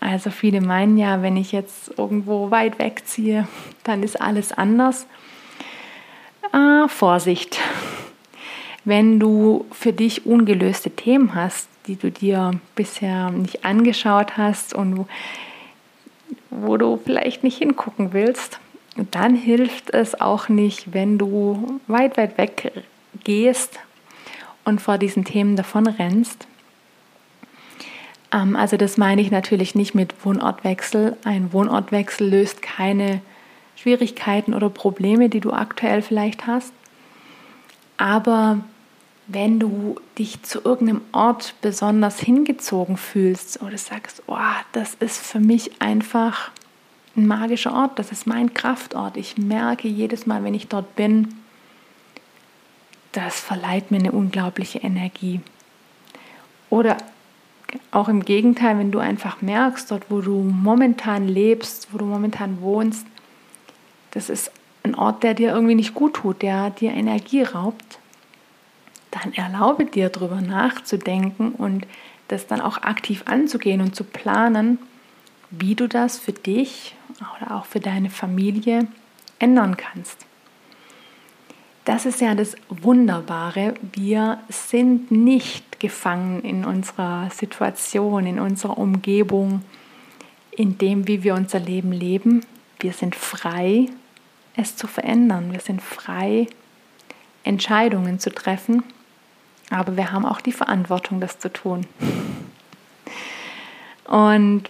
Also 0.00 0.30
viele 0.30 0.60
meinen 0.60 0.96
ja, 0.96 1.22
wenn 1.22 1.36
ich 1.36 1.52
jetzt 1.52 1.98
irgendwo 1.98 2.50
weit 2.50 2.78
wegziehe, 2.78 3.46
dann 3.84 4.02
ist 4.02 4.20
alles 4.20 4.52
anders. 4.52 5.06
Ah, 6.52 6.88
Vorsicht. 6.88 7.58
Wenn 8.84 9.18
du 9.18 9.64
für 9.72 9.92
dich 9.92 10.26
ungelöste 10.26 10.90
Themen 10.90 11.34
hast, 11.34 11.68
die 11.86 11.96
du 11.96 12.10
dir 12.10 12.52
bisher 12.76 13.30
nicht 13.30 13.64
angeschaut 13.64 14.36
hast 14.36 14.74
und 14.74 15.06
wo, 16.50 16.76
du 16.76 16.98
vielleicht 17.02 17.44
nicht 17.44 17.58
hingucken 17.58 18.12
willst, 18.12 18.58
dann 19.10 19.34
hilft 19.34 19.90
es 19.90 20.20
auch 20.20 20.48
nicht, 20.48 20.92
wenn 20.92 21.18
du 21.18 21.80
weit, 21.88 22.16
weit 22.16 22.38
weg 22.38 22.72
gehst 23.24 23.78
und 24.64 24.80
vor 24.80 24.98
diesen 24.98 25.24
Themen 25.24 25.56
davon 25.56 25.86
rennst, 25.86 26.46
ähm, 28.34 28.56
also 28.56 28.76
das 28.76 28.98
meine 28.98 29.22
ich 29.22 29.30
natürlich 29.30 29.74
nicht 29.74 29.94
mit 29.94 30.24
Wohnortwechsel. 30.24 31.16
Ein 31.24 31.52
Wohnortwechsel 31.52 32.28
löst 32.28 32.60
keine 32.60 33.22
Schwierigkeiten 33.76 34.52
oder 34.52 34.68
Probleme, 34.68 35.28
die 35.28 35.40
du 35.40 35.52
aktuell 35.52 36.02
vielleicht 36.02 36.46
hast. 36.46 36.72
Aber 37.96 38.60
wenn 39.26 39.58
du 39.58 39.96
dich 40.18 40.42
zu 40.42 40.60
irgendeinem 40.64 41.00
Ort 41.12 41.54
besonders 41.62 42.20
hingezogen 42.20 42.96
fühlst 42.96 43.62
oder 43.62 43.78
sagst, 43.78 44.22
oh, 44.26 44.36
das 44.72 44.94
ist 44.94 45.24
für 45.24 45.40
mich 45.40 45.80
einfach 45.80 46.50
ein 47.16 47.26
magischer 47.26 47.72
Ort, 47.72 47.98
das 47.98 48.10
ist 48.10 48.26
mein 48.26 48.52
Kraftort. 48.52 49.16
Ich 49.16 49.38
merke 49.38 49.88
jedes 49.88 50.26
Mal, 50.26 50.42
wenn 50.44 50.54
ich 50.54 50.68
dort 50.68 50.96
bin, 50.96 51.28
das 53.14 53.40
verleiht 53.40 53.90
mir 53.90 53.98
eine 53.98 54.12
unglaubliche 54.12 54.80
Energie. 54.80 55.40
Oder 56.70 56.98
Auch 57.90 58.08
im 58.08 58.24
Gegenteil, 58.24 58.78
wenn 58.78 58.92
du 58.92 59.00
einfach 59.00 59.42
merkst, 59.42 59.90
dort 59.90 60.04
wo 60.08 60.20
du 60.20 60.42
momentan 60.42 61.26
lebst, 61.26 61.88
wo 61.92 61.98
du 61.98 62.04
momentan 62.04 62.60
wohnst, 62.60 63.06
das 64.12 64.30
ist 64.30 64.52
ein 64.84 64.94
Ort, 64.94 65.22
der 65.22 65.34
dir 65.34 65.52
irgendwie 65.52 65.74
nicht 65.74 65.94
gut 65.94 66.14
tut, 66.14 66.42
der 66.42 66.70
dir 66.70 66.92
Energie 66.92 67.42
raubt, 67.42 67.98
dann 69.10 69.32
erlaube 69.32 69.86
dir 69.86 70.08
darüber 70.08 70.40
nachzudenken 70.40 71.52
und 71.52 71.86
das 72.28 72.46
dann 72.46 72.60
auch 72.60 72.78
aktiv 72.82 73.22
anzugehen 73.26 73.80
und 73.80 73.96
zu 73.96 74.04
planen, 74.04 74.78
wie 75.50 75.74
du 75.74 75.88
das 75.88 76.18
für 76.18 76.32
dich 76.32 76.94
oder 77.36 77.56
auch 77.56 77.66
für 77.66 77.80
deine 77.80 78.10
Familie 78.10 78.86
ändern 79.38 79.76
kannst. 79.76 80.26
Das 81.84 82.06
ist 82.06 82.22
ja 82.22 82.34
das 82.34 82.56
Wunderbare. 82.70 83.74
Wir 83.92 84.38
sind 84.48 85.10
nicht 85.10 85.80
gefangen 85.80 86.40
in 86.40 86.64
unserer 86.64 87.28
Situation, 87.30 88.26
in 88.26 88.40
unserer 88.40 88.78
Umgebung, 88.78 89.62
in 90.50 90.78
dem, 90.78 91.06
wie 91.06 91.22
wir 91.22 91.34
unser 91.34 91.60
Leben 91.60 91.92
leben. 91.92 92.40
Wir 92.80 92.94
sind 92.94 93.14
frei, 93.14 93.86
es 94.56 94.76
zu 94.76 94.86
verändern. 94.86 95.52
Wir 95.52 95.60
sind 95.60 95.82
frei, 95.82 96.46
Entscheidungen 97.42 98.18
zu 98.18 98.30
treffen. 98.30 98.82
Aber 99.68 99.96
wir 99.98 100.10
haben 100.10 100.24
auch 100.24 100.40
die 100.40 100.52
Verantwortung, 100.52 101.20
das 101.20 101.38
zu 101.38 101.52
tun. 101.52 101.86
Und 104.06 104.64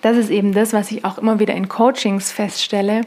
das 0.00 0.16
ist 0.16 0.30
eben 0.30 0.52
das, 0.52 0.72
was 0.72 0.90
ich 0.90 1.04
auch 1.04 1.18
immer 1.18 1.38
wieder 1.38 1.54
in 1.54 1.68
Coachings 1.68 2.32
feststelle 2.32 3.02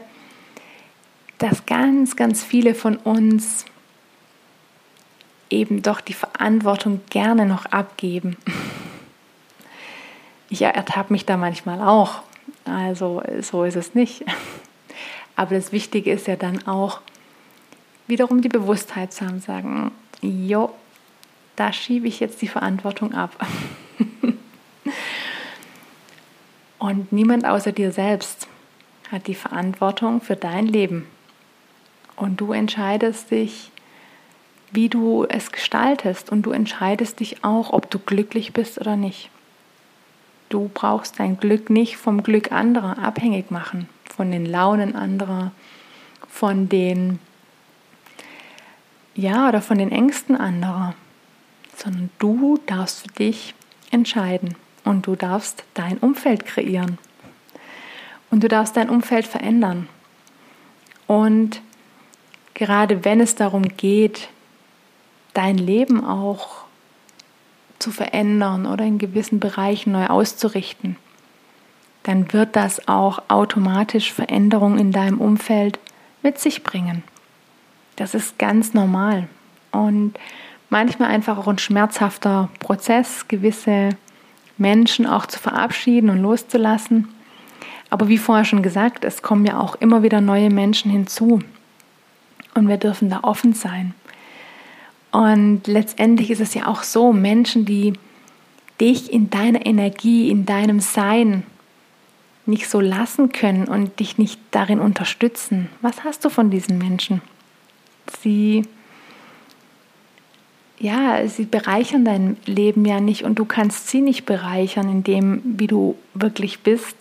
dass 1.38 1.66
ganz, 1.66 2.16
ganz 2.16 2.42
viele 2.42 2.74
von 2.74 2.96
uns 2.96 3.64
eben 5.50 5.82
doch 5.82 6.00
die 6.00 6.14
Verantwortung 6.14 7.00
gerne 7.10 7.46
noch 7.46 7.66
abgeben. 7.66 8.36
Ich 10.50 10.62
ertappe 10.62 11.12
mich 11.12 11.24
da 11.24 11.36
manchmal 11.36 11.80
auch. 11.80 12.22
Also 12.64 13.22
so 13.40 13.64
ist 13.64 13.76
es 13.76 13.94
nicht. 13.94 14.24
Aber 15.36 15.54
das 15.54 15.72
Wichtige 15.72 16.10
ist 16.10 16.26
ja 16.26 16.36
dann 16.36 16.66
auch 16.66 17.00
wiederum 18.06 18.42
die 18.42 18.48
Bewusstheit 18.48 19.12
zu 19.12 19.26
haben, 19.26 19.40
sagen, 19.40 19.92
jo, 20.20 20.74
da 21.56 21.72
schiebe 21.72 22.08
ich 22.08 22.20
jetzt 22.20 22.42
die 22.42 22.48
Verantwortung 22.48 23.14
ab. 23.14 23.36
Und 26.78 27.12
niemand 27.12 27.44
außer 27.44 27.72
dir 27.72 27.92
selbst 27.92 28.48
hat 29.10 29.26
die 29.26 29.34
Verantwortung 29.34 30.20
für 30.20 30.36
dein 30.36 30.66
Leben. 30.66 31.06
Und 32.18 32.40
du 32.40 32.52
entscheidest 32.52 33.30
dich, 33.30 33.70
wie 34.72 34.88
du 34.88 35.24
es 35.24 35.52
gestaltest. 35.52 36.30
Und 36.30 36.42
du 36.42 36.50
entscheidest 36.50 37.20
dich 37.20 37.44
auch, 37.44 37.72
ob 37.72 37.90
du 37.90 37.98
glücklich 37.98 38.52
bist 38.52 38.78
oder 38.80 38.96
nicht. 38.96 39.30
Du 40.48 40.70
brauchst 40.72 41.20
dein 41.20 41.38
Glück 41.38 41.70
nicht 41.70 41.96
vom 41.96 42.22
Glück 42.22 42.52
anderer 42.52 42.98
abhängig 42.98 43.50
machen, 43.50 43.88
von 44.04 44.30
den 44.30 44.46
Launen 44.46 44.96
anderer, 44.96 45.52
von 46.28 46.68
den 46.68 47.18
ja 49.14 49.48
oder 49.48 49.60
von 49.60 49.78
den 49.78 49.92
Ängsten 49.92 50.36
anderer, 50.36 50.94
sondern 51.76 52.08
du 52.18 52.58
darfst 52.66 53.02
für 53.02 53.08
dich 53.08 53.54
entscheiden 53.90 54.54
und 54.84 55.06
du 55.06 55.16
darfst 55.16 55.64
dein 55.74 55.98
Umfeld 55.98 56.46
kreieren 56.46 56.98
und 58.30 58.42
du 58.42 58.48
darfst 58.48 58.76
dein 58.76 58.88
Umfeld 58.88 59.26
verändern. 59.26 59.88
Und 61.06 61.60
gerade 62.58 63.04
wenn 63.04 63.20
es 63.20 63.36
darum 63.36 63.62
geht, 63.76 64.28
dein 65.32 65.56
Leben 65.56 66.04
auch 66.04 66.64
zu 67.78 67.92
verändern 67.92 68.66
oder 68.66 68.84
in 68.84 68.98
gewissen 68.98 69.38
Bereichen 69.38 69.92
neu 69.92 70.08
auszurichten, 70.08 70.96
dann 72.02 72.32
wird 72.32 72.56
das 72.56 72.88
auch 72.88 73.22
automatisch 73.28 74.12
Veränderungen 74.12 74.78
in 74.78 74.90
deinem 74.90 75.20
Umfeld 75.20 75.78
mit 76.22 76.40
sich 76.40 76.64
bringen. 76.64 77.04
Das 77.94 78.14
ist 78.14 78.38
ganz 78.38 78.74
normal 78.74 79.28
und 79.70 80.14
manchmal 80.68 81.10
einfach 81.10 81.38
auch 81.38 81.46
ein 81.46 81.58
schmerzhafter 81.58 82.48
Prozess, 82.58 83.28
gewisse 83.28 83.90
Menschen 84.56 85.06
auch 85.06 85.26
zu 85.26 85.38
verabschieden 85.38 86.10
und 86.10 86.18
loszulassen. 86.18 87.06
Aber 87.88 88.08
wie 88.08 88.18
vorher 88.18 88.44
schon 88.44 88.62
gesagt, 88.62 89.04
es 89.04 89.22
kommen 89.22 89.46
ja 89.46 89.60
auch 89.60 89.76
immer 89.76 90.02
wieder 90.02 90.20
neue 90.20 90.50
Menschen 90.50 90.90
hinzu. 90.90 91.40
Und 92.54 92.68
wir 92.68 92.76
dürfen 92.76 93.10
da 93.10 93.20
offen 93.22 93.52
sein. 93.52 93.94
Und 95.10 95.66
letztendlich 95.66 96.30
ist 96.30 96.40
es 96.40 96.54
ja 96.54 96.66
auch 96.66 96.82
so, 96.82 97.12
Menschen, 97.12 97.64
die 97.64 97.94
dich 98.80 99.12
in 99.12 99.30
deiner 99.30 99.64
Energie, 99.64 100.30
in 100.30 100.46
deinem 100.46 100.80
Sein 100.80 101.44
nicht 102.46 102.68
so 102.68 102.80
lassen 102.80 103.30
können 103.32 103.64
und 103.64 104.00
dich 104.00 104.18
nicht 104.18 104.40
darin 104.50 104.80
unterstützen. 104.80 105.68
Was 105.82 106.04
hast 106.04 106.24
du 106.24 106.30
von 106.30 106.50
diesen 106.50 106.78
Menschen? 106.78 107.20
Sie 108.22 108.64
ja, 110.80 111.26
sie 111.26 111.44
bereichern 111.44 112.04
dein 112.04 112.36
Leben 112.46 112.84
ja 112.84 113.00
nicht 113.00 113.24
und 113.24 113.38
du 113.38 113.44
kannst 113.44 113.88
sie 113.88 114.00
nicht 114.00 114.26
bereichern 114.26 114.88
in 114.88 115.02
dem, 115.02 115.42
wie 115.44 115.66
du 115.66 115.96
wirklich 116.14 116.60
bist, 116.60 116.96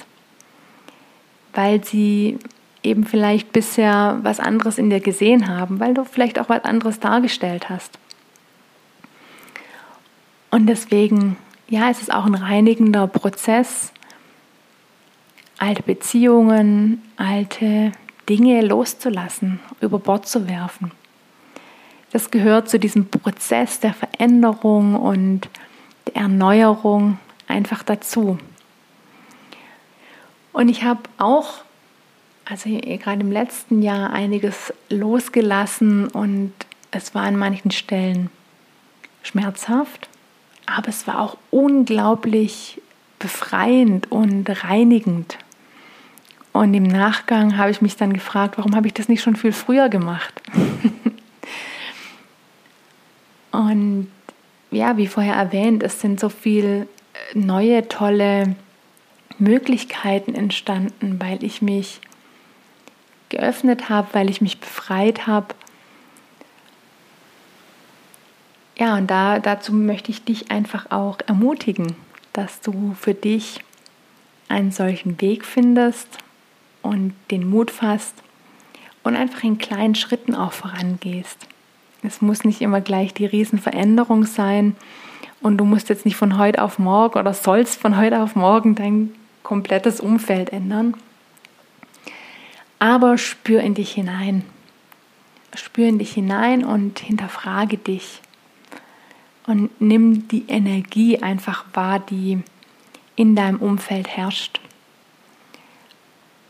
weil 1.54 1.84
sie 1.84 2.40
eben 2.88 3.06
vielleicht 3.06 3.52
bisher 3.52 4.20
was 4.24 4.40
anderes 4.40 4.78
in 4.78 4.90
dir 4.90 5.00
gesehen 5.00 5.48
haben, 5.48 5.80
weil 5.80 5.94
du 5.94 6.04
vielleicht 6.04 6.40
auch 6.40 6.50
was 6.50 6.64
anderes 6.64 7.00
dargestellt 7.00 7.70
hast. 7.70 8.00
Und 10.50 10.68
deswegen, 10.68 11.38
ja, 11.68 11.90
es 11.90 12.02
ist 12.02 12.14
auch 12.14 12.26
ein 12.26 12.36
reinigender 12.36 13.08
Prozess, 13.08 13.92
alte 15.58 15.84
Beziehungen, 15.84 17.02
alte 17.18 17.92
Dinge 18.30 18.62
loszulassen, 18.62 19.60
über 19.82 20.00
Bord 20.00 20.28
zu 20.28 20.48
werfen. 20.48 20.92
Das 22.12 22.32
gehört 22.32 22.70
zu 22.70 22.80
diesem 22.80 23.10
Prozess 23.10 23.80
der 23.80 23.94
Veränderung 23.94 24.96
und 24.96 25.50
der 26.08 26.24
Erneuerung 26.24 27.20
einfach 27.48 27.84
dazu. 27.84 28.38
Und 30.54 30.70
ich 30.70 30.84
habe 30.84 31.02
auch 31.18 31.67
also 32.50 32.70
gerade 32.70 33.22
im 33.22 33.32
letzten 33.32 33.82
Jahr 33.82 34.12
einiges 34.12 34.74
losgelassen 34.90 36.08
und 36.08 36.54
es 36.92 37.14
war 37.14 37.24
an 37.24 37.36
manchen 37.36 37.72
Stellen 37.72 38.30
schmerzhaft, 39.22 40.08
aber 40.66 40.88
es 40.88 41.08
war 41.08 41.20
auch 41.20 41.38
unglaublich 41.52 42.82
befreiend 43.20 44.12
und 44.12 44.46
reinigend. 44.64 45.38
Und 46.54 46.74
im 46.74 46.84
Nachgang 46.84 47.58
habe 47.58 47.72
ich 47.72 47.82
mich 47.82 47.98
dann 47.98 48.14
gefragt, 48.14 48.58
warum 48.58 48.76
habe 48.76 48.88
ich 48.88 48.94
das 48.94 49.10
nicht 49.10 49.22
schon 49.22 49.36
viel 49.36 49.52
früher 49.52 49.90
gemacht? 49.90 50.34
und 53.52 54.10
ja, 54.72 54.98
wie 54.98 55.08
vorher 55.08 55.36
erwähnt, 55.36 55.84
es 55.84 56.00
sind 56.00 56.20
so 56.20 56.30
viele 56.30 56.88
neue, 57.34 57.88
tolle 57.88 58.56
Möglichkeiten 59.38 60.34
entstanden, 60.34 61.20
weil 61.20 61.44
ich 61.44 61.62
mich 61.62 62.00
geöffnet 63.30 63.90
habe, 63.90 64.08
weil 64.14 64.30
ich 64.30 64.42
mich 64.42 64.60
befreit 64.60 65.28
habe. 65.28 65.56
Ja, 68.78 68.96
und 68.96 69.08
da, 69.08 69.40
dazu 69.40 69.74
möchte 69.74 70.12
ich 70.12 70.24
dich 70.24 70.52
einfach 70.52 70.92
auch 70.92 71.18
ermutigen, 71.26 71.96
dass 72.34 72.62
du 72.62 72.96
für 73.00 73.14
dich 73.14 73.60
einen 74.50 74.72
solchen 74.72 75.20
Weg 75.20 75.46
findest 75.46 76.08
und 76.82 77.14
den 77.32 77.50
Mut 77.50 77.72
fasst 77.72 78.16
und 79.04 79.16
einfach 79.16 79.44
in 79.44 79.58
kleinen 79.58 79.96
Schritten 79.96 80.36
auch 80.36 80.52
vorangehst. 80.54 81.48
Es 82.04 82.22
muss 82.22 82.44
nicht 82.44 82.62
immer 82.62 82.82
gleich 82.82 83.14
die 83.14 83.26
Riesenveränderung 83.26 84.26
sein 84.26 84.76
und 85.42 85.58
du 85.58 85.66
musst 85.66 85.90
jetzt 85.90 86.06
nicht 86.06 86.16
von 86.16 86.38
heute 86.38 86.62
auf 86.62 86.80
morgen 86.80 87.20
oder 87.20 87.34
sollst 87.34 87.80
von 87.80 87.98
heute 87.98 88.22
auf 88.22 88.36
morgen 88.36 88.76
dein 88.76 89.14
komplettes 89.44 90.00
Umfeld 90.00 90.52
ändern, 90.52 90.96
aber 92.80 93.18
spür 93.18 93.62
in 93.62 93.74
dich 93.74 93.92
hinein. 93.92 94.44
Spür 95.54 95.88
in 95.88 96.00
dich 96.00 96.14
hinein 96.14 96.64
und 96.64 97.00
hinterfrage 97.00 97.78
dich. 97.78 98.22
Und 99.48 99.70
nimm 99.80 100.28
die 100.28 100.46
Energie 100.48 101.20
einfach 101.20 101.66
wahr, 101.74 102.00
die 102.00 102.40
in 103.16 103.36
deinem 103.36 103.60
Umfeld 103.60 104.08
herrscht. 104.08 104.60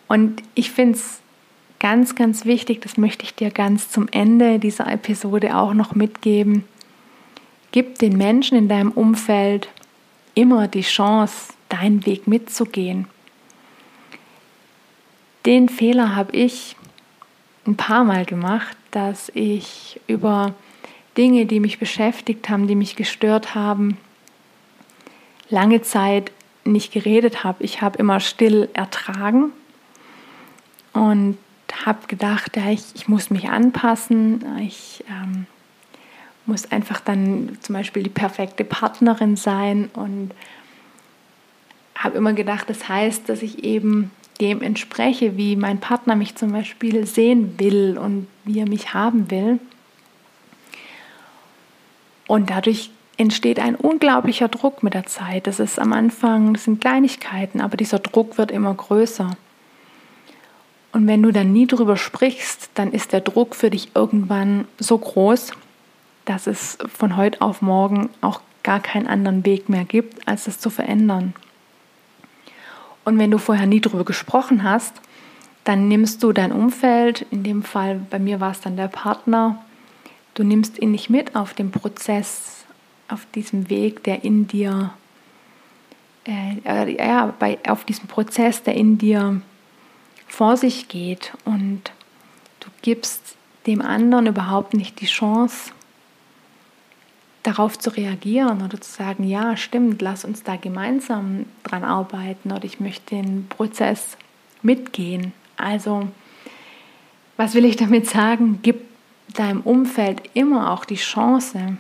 Und 0.08 0.42
ich 0.56 0.72
finde 0.72 0.98
es 0.98 1.20
ganz, 1.80 2.16
ganz 2.16 2.46
wichtig, 2.46 2.82
das 2.82 2.98
möchte 2.98 3.24
ich 3.24 3.36
dir 3.36 3.52
ganz 3.52 3.90
zum 3.90 4.08
Ende 4.10 4.60
dieser 4.60 4.92
Episode 4.92 5.56
auch 5.56 5.74
noch 5.74 5.96
mitgeben. 5.96 6.64
Gib 7.72 8.00
den 8.00 8.18
Menschen 8.18 8.58
in 8.58 8.68
deinem 8.68 8.92
Umfeld 8.92 9.70
immer 10.34 10.68
die 10.68 10.82
Chance, 10.82 11.54
deinen 11.70 12.06
Weg 12.06 12.28
mitzugehen 12.28 13.08
den 15.48 15.70
Fehler 15.70 16.14
habe 16.14 16.36
ich 16.36 16.76
ein 17.66 17.78
paar 17.78 18.04
Mal 18.04 18.26
gemacht, 18.26 18.76
dass 18.92 19.32
ich 19.34 20.00
über 20.06 20.54
Dinge, 21.18 21.46
die 21.46 21.62
mich 21.62 21.80
beschäftigt 21.80 22.50
haben, 22.50 22.68
die 22.68 22.76
mich 22.76 22.98
gestört 22.98 23.56
haben, 23.56 23.98
lange 25.50 25.82
Zeit 25.82 26.34
nicht 26.66 26.92
geredet 26.92 27.46
habe. 27.46 27.64
Ich 27.64 27.82
habe 27.82 27.98
immer 27.98 28.20
still 28.20 28.68
ertragen 28.74 29.54
und 30.92 31.38
habe 31.86 32.08
gedacht, 32.08 32.58
ja, 32.58 32.70
ich, 32.70 32.84
ich, 32.96 33.08
muss 33.08 33.30
mich 33.30 33.48
anpassen. 33.50 34.44
Ich 34.60 35.06
ähm, 35.10 35.46
muss 36.46 36.70
einfach 36.74 37.00
dann 37.00 37.58
zum 37.62 37.74
Beispiel 37.74 38.04
die 38.04 38.10
perfekte 38.10 38.66
Partnerin 38.66 39.38
sein 39.38 39.90
und 39.94 40.32
habe 41.96 42.18
immer 42.18 42.34
gedacht, 42.34 42.70
das 42.70 42.90
heißt, 42.90 43.30
dass 43.30 43.42
ich 43.42 43.64
eben 43.64 44.12
dem 44.38 44.62
entspreche, 44.62 45.38
wie 45.38 45.56
mein 45.56 45.80
Partner 45.80 46.16
mich 46.16 46.36
zum 46.36 46.52
Beispiel 46.52 47.06
sehen 47.06 47.60
will 47.60 47.98
und 47.98 48.28
wie 48.44 48.60
er 48.60 48.68
mich 48.68 48.94
haben 48.94 49.30
will. 49.32 49.60
Und 52.28 52.50
dadurch 52.50 52.92
entsteht 53.18 53.60
ein 53.60 53.76
unglaublicher 53.76 54.48
Druck 54.48 54.84
mit 54.84 54.94
der 54.94 55.06
Zeit. 55.06 55.48
Das 55.48 55.60
ist 55.60 55.80
am 55.80 55.94
Anfang, 55.94 56.54
das 56.54 56.66
sind 56.66 56.82
Kleinigkeiten, 56.82 57.62
aber 57.62 57.78
dieser 57.78 58.00
Druck 58.00 58.38
wird 58.38 58.52
immer 58.52 58.74
größer. 58.74 59.32
Und 60.92 61.08
wenn 61.08 61.24
du 61.24 61.32
dann 61.32 61.52
nie 61.52 61.68
drüber 61.68 61.98
sprichst, 61.98 62.70
dann 62.76 62.92
ist 62.92 63.14
der 63.14 63.22
Druck 63.22 63.56
für 63.56 63.70
dich 63.70 63.92
irgendwann 63.96 64.68
so 64.80 64.98
groß, 64.98 65.52
dass 66.26 66.48
es 66.48 66.78
von 66.94 67.18
heute 67.18 67.42
auf 67.42 67.62
morgen 67.62 68.10
auch 68.22 68.42
gar 68.64 68.80
keinen 68.80 69.08
anderen 69.08 69.46
Weg 69.46 69.70
mehr 69.70 69.86
gibt, 69.86 70.28
als 70.28 70.48
es 70.48 70.60
zu 70.60 70.70
verändern. 70.70 71.34
Und 73.08 73.20
wenn 73.20 73.32
du 73.32 73.38
vorher 73.38 73.68
nie 73.68 73.80
drüber 73.80 74.04
gesprochen 74.04 74.64
hast, 74.64 74.94
dann 75.64 75.88
nimmst 75.88 76.22
du 76.24 76.34
dein 76.34 76.52
Umfeld, 76.52 77.26
in 77.32 77.42
dem 77.42 77.64
Fall 77.64 78.02
bei 78.10 78.20
mir 78.20 78.42
war 78.42 78.52
es 78.52 78.60
dann 78.60 78.76
der 78.76 78.90
Partner, 78.90 79.64
du 80.34 80.44
nimmst 80.44 80.78
ihn 80.82 80.92
nicht 80.92 81.10
mit 81.10 81.34
auf 81.34 81.54
dem 81.54 81.72
Prozess, 81.72 82.66
auf 83.08 83.26
diesem 83.34 83.70
Weg, 83.70 84.04
der 84.04 84.26
in 84.26 84.46
dir, 84.50 84.92
äh, 86.26 86.58
äh, 86.66 86.98
ja, 86.98 87.34
bei, 87.40 87.58
auf 87.66 87.86
diesem 87.86 88.10
Prozess, 88.10 88.64
der 88.64 88.74
in 88.74 88.98
dir 88.98 89.40
vor 90.28 90.58
sich 90.58 90.90
geht. 90.90 91.32
Und 91.46 91.84
du 92.60 92.68
gibst 92.82 93.38
dem 93.68 93.82
anderen 93.82 94.28
überhaupt 94.28 94.74
nicht 94.74 95.00
die 95.00 95.06
Chance, 95.06 95.72
darauf 97.48 97.80
zu 97.80 97.90
reagieren 97.90 98.62
oder 98.62 98.82
zu 98.82 98.92
sagen, 98.92 99.24
ja, 99.24 99.56
stimmt, 99.56 100.02
lass 100.02 100.26
uns 100.26 100.44
da 100.44 100.58
gemeinsam 100.58 101.46
dran 101.64 101.86
arbeiten 101.86 102.52
oder 102.52 102.66
ich 102.66 102.82
möchte 102.82 103.16
den 103.16 103.48
Prozess 103.48 104.18
mitgehen. 104.62 105.32
Also, 105.56 106.10
was 107.38 107.54
will 107.54 107.64
ich 107.64 107.78
damit 107.78 108.10
sagen? 108.10 108.60
Gib 108.64 108.82
deinem 109.34 109.62
Umfeld 109.62 110.24
immer 110.34 110.74
auch 110.74 110.84
die 110.84 110.96
Chance, 110.96 111.78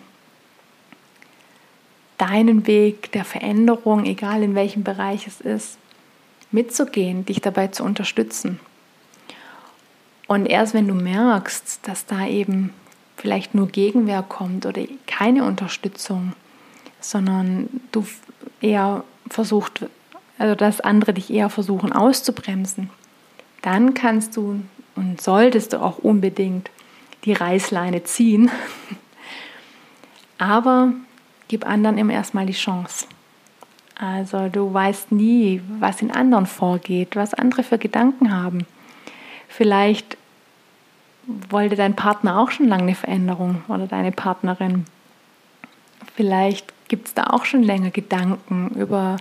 deinen 2.17 2.65
Weg 2.65 3.11
der 3.11 3.25
Veränderung, 3.25 4.05
egal 4.05 4.43
in 4.43 4.55
welchem 4.55 4.83
Bereich 4.83 5.27
es 5.27 5.41
ist, 5.41 5.77
mitzugehen, 6.49 7.25
dich 7.25 7.41
dabei 7.41 7.67
zu 7.67 7.83
unterstützen. 7.83 8.59
Und 10.27 10.45
erst 10.45 10.73
wenn 10.73 10.87
du 10.87 10.93
merkst, 10.93 11.85
dass 11.85 12.05
da 12.05 12.25
eben 12.25 12.73
vielleicht 13.17 13.55
nur 13.55 13.67
Gegenwehr 13.67 14.23
kommt 14.23 14.65
oder 14.65 14.83
keine 15.07 15.43
Unterstützung, 15.43 16.33
sondern 16.99 17.67
du 17.91 18.05
eher 18.61 19.03
versucht, 19.29 19.85
also 20.37 20.55
dass 20.55 20.79
andere 20.79 21.13
dich 21.13 21.31
eher 21.31 21.49
versuchen 21.49 21.91
auszubremsen, 21.91 22.89
dann 23.61 23.93
kannst 23.93 24.37
du 24.37 24.61
und 24.95 25.19
solltest 25.21 25.73
du 25.73 25.81
auch 25.81 25.97
unbedingt 25.97 26.69
die 27.25 27.33
Reißleine 27.33 28.03
ziehen. 28.03 28.49
Aber 30.37 30.93
gib 31.47 31.67
anderen 31.67 31.97
immer 31.97 32.13
erstmal 32.13 32.45
die 32.45 32.53
Chance. 32.53 33.07
Also 33.95 34.47
du 34.49 34.71
weißt 34.71 35.11
nie, 35.11 35.61
was 35.79 36.01
in 36.01 36.11
anderen 36.11 36.45
vorgeht, 36.45 37.15
was 37.15 37.33
andere 37.33 37.63
für 37.63 37.79
Gedanken 37.79 38.31
haben. 38.31 38.67
Vielleicht 39.47 40.17
wollte 41.27 41.75
dein 41.75 41.95
Partner 41.95 42.39
auch 42.39 42.51
schon 42.51 42.67
lange 42.67 42.83
eine 42.83 42.95
Veränderung 42.95 43.63
oder 43.67 43.85
deine 43.85 44.11
Partnerin. 44.11 44.85
Vielleicht 46.15 46.73
gibt 46.87 47.07
es 47.07 47.13
da 47.13 47.25
auch 47.25 47.45
schon 47.45 47.63
länger 47.63 47.91
Gedanken 47.91 48.69
über, 48.75 49.17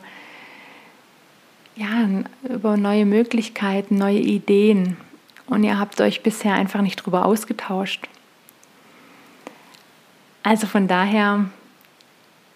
ja, 1.74 2.08
über 2.48 2.76
neue 2.76 3.04
Möglichkeiten, 3.04 3.98
neue 3.98 4.20
Ideen. 4.20 4.96
Und 5.46 5.64
ihr 5.64 5.78
habt 5.78 6.00
euch 6.00 6.22
bisher 6.22 6.54
einfach 6.54 6.80
nicht 6.80 6.96
drüber 6.96 7.24
ausgetauscht. 7.24 8.08
Also 10.42 10.66
von 10.66 10.86
daher 10.86 11.46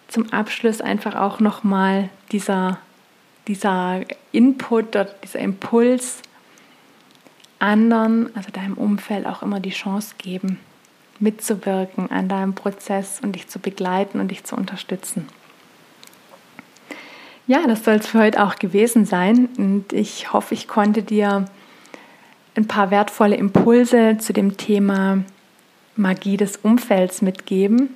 zum 0.07 0.33
Abschluss 0.33 0.81
einfach 0.81 1.17
auch 1.17 1.41
nochmal 1.41 2.09
dieser, 2.31 2.79
dieser 3.49 4.03
Input 4.33 4.89
oder 4.89 5.05
dieser 5.05 5.41
Impuls, 5.41 6.23
anderen, 7.61 8.35
also 8.35 8.51
deinem 8.51 8.75
Umfeld 8.75 9.27
auch 9.27 9.43
immer 9.43 9.61
die 9.61 9.71
Chance 9.71 10.15
geben, 10.19 10.59
mitzuwirken 11.21 12.11
an 12.11 12.29
deinem 12.29 12.55
Prozess 12.55 13.21
und 13.23 13.33
dich 13.33 13.49
zu 13.49 13.59
begleiten 13.59 14.19
und 14.19 14.31
dich 14.31 14.45
zu 14.45 14.57
unterstützen. 14.57 15.29
Ja, 17.47 17.67
das 17.67 17.85
soll 17.85 17.95
es 17.95 18.07
für 18.07 18.21
heute 18.21 18.43
auch 18.45 18.57
gewesen 18.57 19.05
sein 19.05 19.49
und 19.57 19.93
ich 19.93 20.33
hoffe, 20.33 20.55
ich 20.55 20.69
konnte 20.69 21.03
dir 21.03 21.47
ein 22.55 22.67
paar 22.67 22.91
wertvolle 22.91 23.37
Impulse 23.37 24.19
zu 24.19 24.33
dem 24.33 24.57
Thema 24.57 25.25
Magie 25.97 26.37
des 26.37 26.57
Umfelds 26.59 27.23
mitgeben. 27.23 27.91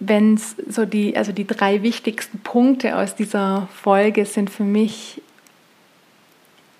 Wenn 0.00 0.34
es 0.34 0.56
so 0.68 0.84
die, 0.84 1.16
also 1.16 1.32
die 1.32 1.46
drei 1.46 1.82
wichtigsten 1.82 2.40
Punkte 2.40 2.96
aus 2.96 3.14
dieser 3.14 3.68
Folge 3.72 4.26
sind 4.26 4.50
für 4.50 4.64
mich 4.64 5.22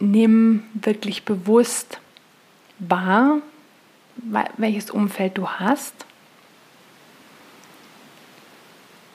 nimm 0.02 0.64
wirklich 0.74 1.24
bewusst 1.24 2.00
wahr, 2.78 3.38
welches 4.56 4.90
Umfeld 4.90 5.38
du 5.38 5.48
hast. 5.48 5.94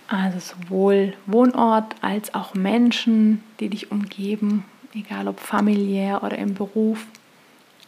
Also 0.08 0.39
sowohl 0.39 1.13
Wohnort 1.26 1.95
als 2.02 2.34
auch 2.34 2.54
Menschen, 2.54 3.43
die 3.60 3.67
dich 3.67 3.91
umgeben, 3.91 4.63
egal 4.93 5.28
ob 5.28 5.41
familiär 5.41 6.23
oder 6.23 6.38
im 6.38 6.54
Beruf. 6.54 7.06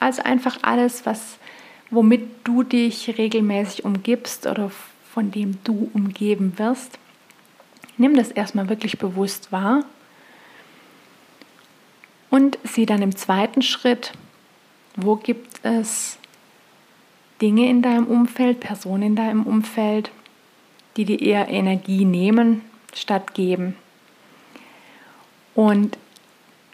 Also 0.01 0.21
einfach 0.23 0.57
alles, 0.61 1.05
was, 1.05 1.37
womit 1.89 2.27
du 2.43 2.63
dich 2.63 3.17
regelmäßig 3.17 3.85
umgibst 3.85 4.45
oder 4.45 4.69
von 5.13 5.31
dem 5.31 5.57
du 5.63 5.89
umgeben 5.93 6.59
wirst. 6.59 6.99
Nimm 7.97 8.15
das 8.15 8.31
erstmal 8.31 8.67
wirklich 8.67 8.99
bewusst 8.99 9.53
wahr 9.53 9.85
und 12.39 12.57
sieh 12.63 12.85
dann 12.85 13.01
im 13.01 13.17
zweiten 13.17 13.61
Schritt, 13.61 14.13
wo 14.95 15.17
gibt 15.17 15.59
es 15.63 16.17
Dinge 17.41 17.69
in 17.69 17.81
deinem 17.81 18.07
Umfeld, 18.07 18.61
Personen 18.61 19.03
in 19.03 19.15
deinem 19.17 19.43
Umfeld, 19.43 20.09
die 20.95 21.03
dir 21.03 21.21
eher 21.21 21.49
Energie 21.49 22.05
nehmen 22.05 22.61
statt 22.93 23.33
geben. 23.33 23.75
Und 25.53 25.97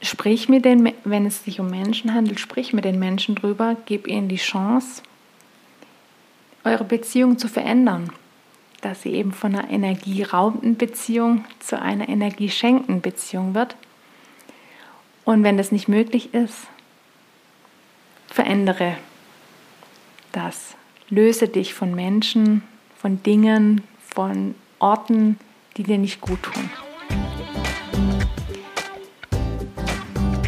sprich 0.04 0.50
mit 0.50 0.66
den, 0.66 0.94
wenn 1.04 1.26
es 1.26 1.44
sich 1.44 1.60
um 1.60 1.72
Menschen 1.72 2.14
handelt, 2.14 2.40
sprich 2.40 2.72
mit 2.72 2.86
den 2.86 3.00
Menschen 3.00 3.34
drüber, 3.34 3.76
gib 3.88 4.08
ihnen 4.08 4.28
die 4.28 4.36
Chance, 4.36 5.02
eure 6.64 6.84
Beziehung 6.84 7.40
zu 7.40 7.48
verändern, 7.48 8.12
dass 8.82 9.02
sie 9.02 9.14
eben 9.14 9.32
von 9.32 9.56
einer 9.56 9.72
energieraubenden 9.72 10.78
Beziehung 10.78 11.44
zu 11.60 11.82
einer 11.82 12.08
energieschenkenden 12.08 13.02
Beziehung 13.02 13.56
wird 13.56 13.76
und 15.26 15.44
wenn 15.44 15.58
das 15.58 15.72
nicht 15.72 15.88
möglich 15.88 16.34
ist, 16.34 16.68
verändere 18.28 18.96
das. 20.32 20.76
Löse 21.10 21.48
dich 21.48 21.74
von 21.74 21.94
Menschen, 21.94 22.64
von 22.98 23.22
Dingen, 23.24 23.82
von 24.00 24.56
Orten, 24.80 25.38
die 25.78 25.84
dir 25.84 25.98
nicht 25.98 26.22
gut 26.22 26.42
tun. 26.44 26.70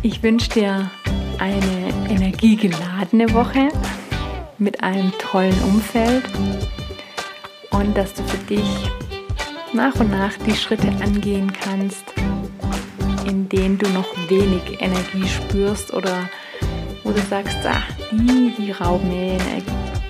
Ich 0.04 0.24
wünsche 0.24 0.50
dir 0.50 0.92
eine 1.40 1.90
energiegeladene 2.10 3.34
Woche 3.34 3.70
mit 4.58 4.82
einem 4.84 5.12
tollen 5.20 5.60
Umfeld 5.64 6.24
und 7.72 7.96
dass 7.96 8.14
du 8.14 8.24
für 8.24 8.38
dich 8.46 8.90
nach 9.74 9.96
und 9.96 10.10
nach 10.10 10.34
die 10.46 10.56
Schritte 10.56 10.88
angehen 11.04 11.52
kannst, 11.54 12.06
in 13.28 13.50
denen 13.50 13.78
du 13.78 13.88
noch 13.90 14.08
wenig 14.30 14.80
Energie 14.80 15.28
spürst 15.28 15.94
oder 15.94 16.30
wo 17.04 17.12
du 17.12 17.22
sagst, 17.30 17.58
ach, 17.66 17.86
die, 18.12 18.54
die 18.58 18.72
rauben 18.72 19.08
mir 19.10 19.38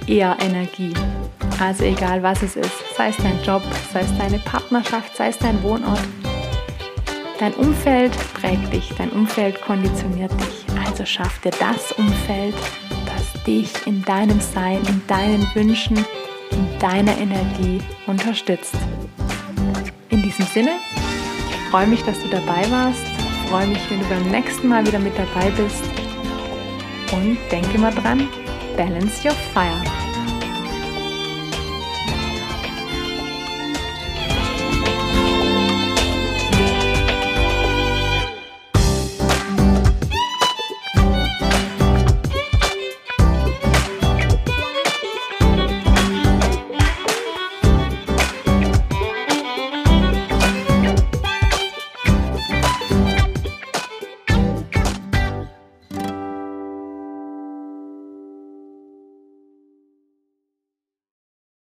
eher 0.08 0.38
Energie. 0.40 0.94
Also 1.60 1.84
egal 1.84 2.22
was 2.24 2.44
es 2.44 2.56
ist, 2.56 2.96
sei 2.96 3.10
es 3.10 3.18
dein 3.18 3.42
Job, 3.44 3.62
sei 3.92 4.02
es 4.02 4.18
deine 4.18 4.40
Partnerschaft, 4.40 5.16
sei 5.16 5.30
es 5.30 5.38
dein 5.38 5.62
Wohnort. 5.64 6.00
Dein 7.40 7.54
Umfeld 7.54 8.14
prägt 8.34 8.74
dich, 8.74 8.92
dein 8.98 9.10
Umfeld 9.12 9.62
konditioniert 9.62 10.32
dich. 10.42 10.66
Also 10.86 11.06
schaff 11.06 11.40
dir 11.42 11.52
das 11.52 11.92
Umfeld, 11.94 12.56
das 13.06 13.44
dich 13.44 13.72
in 13.86 14.04
deinem 14.04 14.40
Sein, 14.40 14.82
in 14.88 15.02
deinen 15.08 15.46
Wünschen, 15.54 15.98
in 16.52 16.80
deiner 16.80 17.18
Energie 17.18 17.82
unterstützt. 18.08 18.76
diesem 20.10 20.46
Sinne, 20.46 20.72
freue 21.70 21.88
mich, 21.88 22.04
dass 22.04 22.22
du 22.22 22.30
dabei 22.30 22.70
warst. 22.72 23.06
Ich 23.06 23.50
freue 23.50 23.68
mich, 23.68 23.80
wenn 23.90 24.00
du 24.00 24.06
beim 24.06 24.30
nächsten 24.32 24.68
Mal 24.68 24.86
wieder 24.86 25.00
mit 25.00 25.18
dabei 25.18 25.50
bist. 25.52 25.84
Und 27.12 27.38
denke 27.52 27.78
mal 27.78 27.94
dran, 27.94 28.28
balance 28.76 29.26
your 29.26 29.36
fire. 29.54 29.97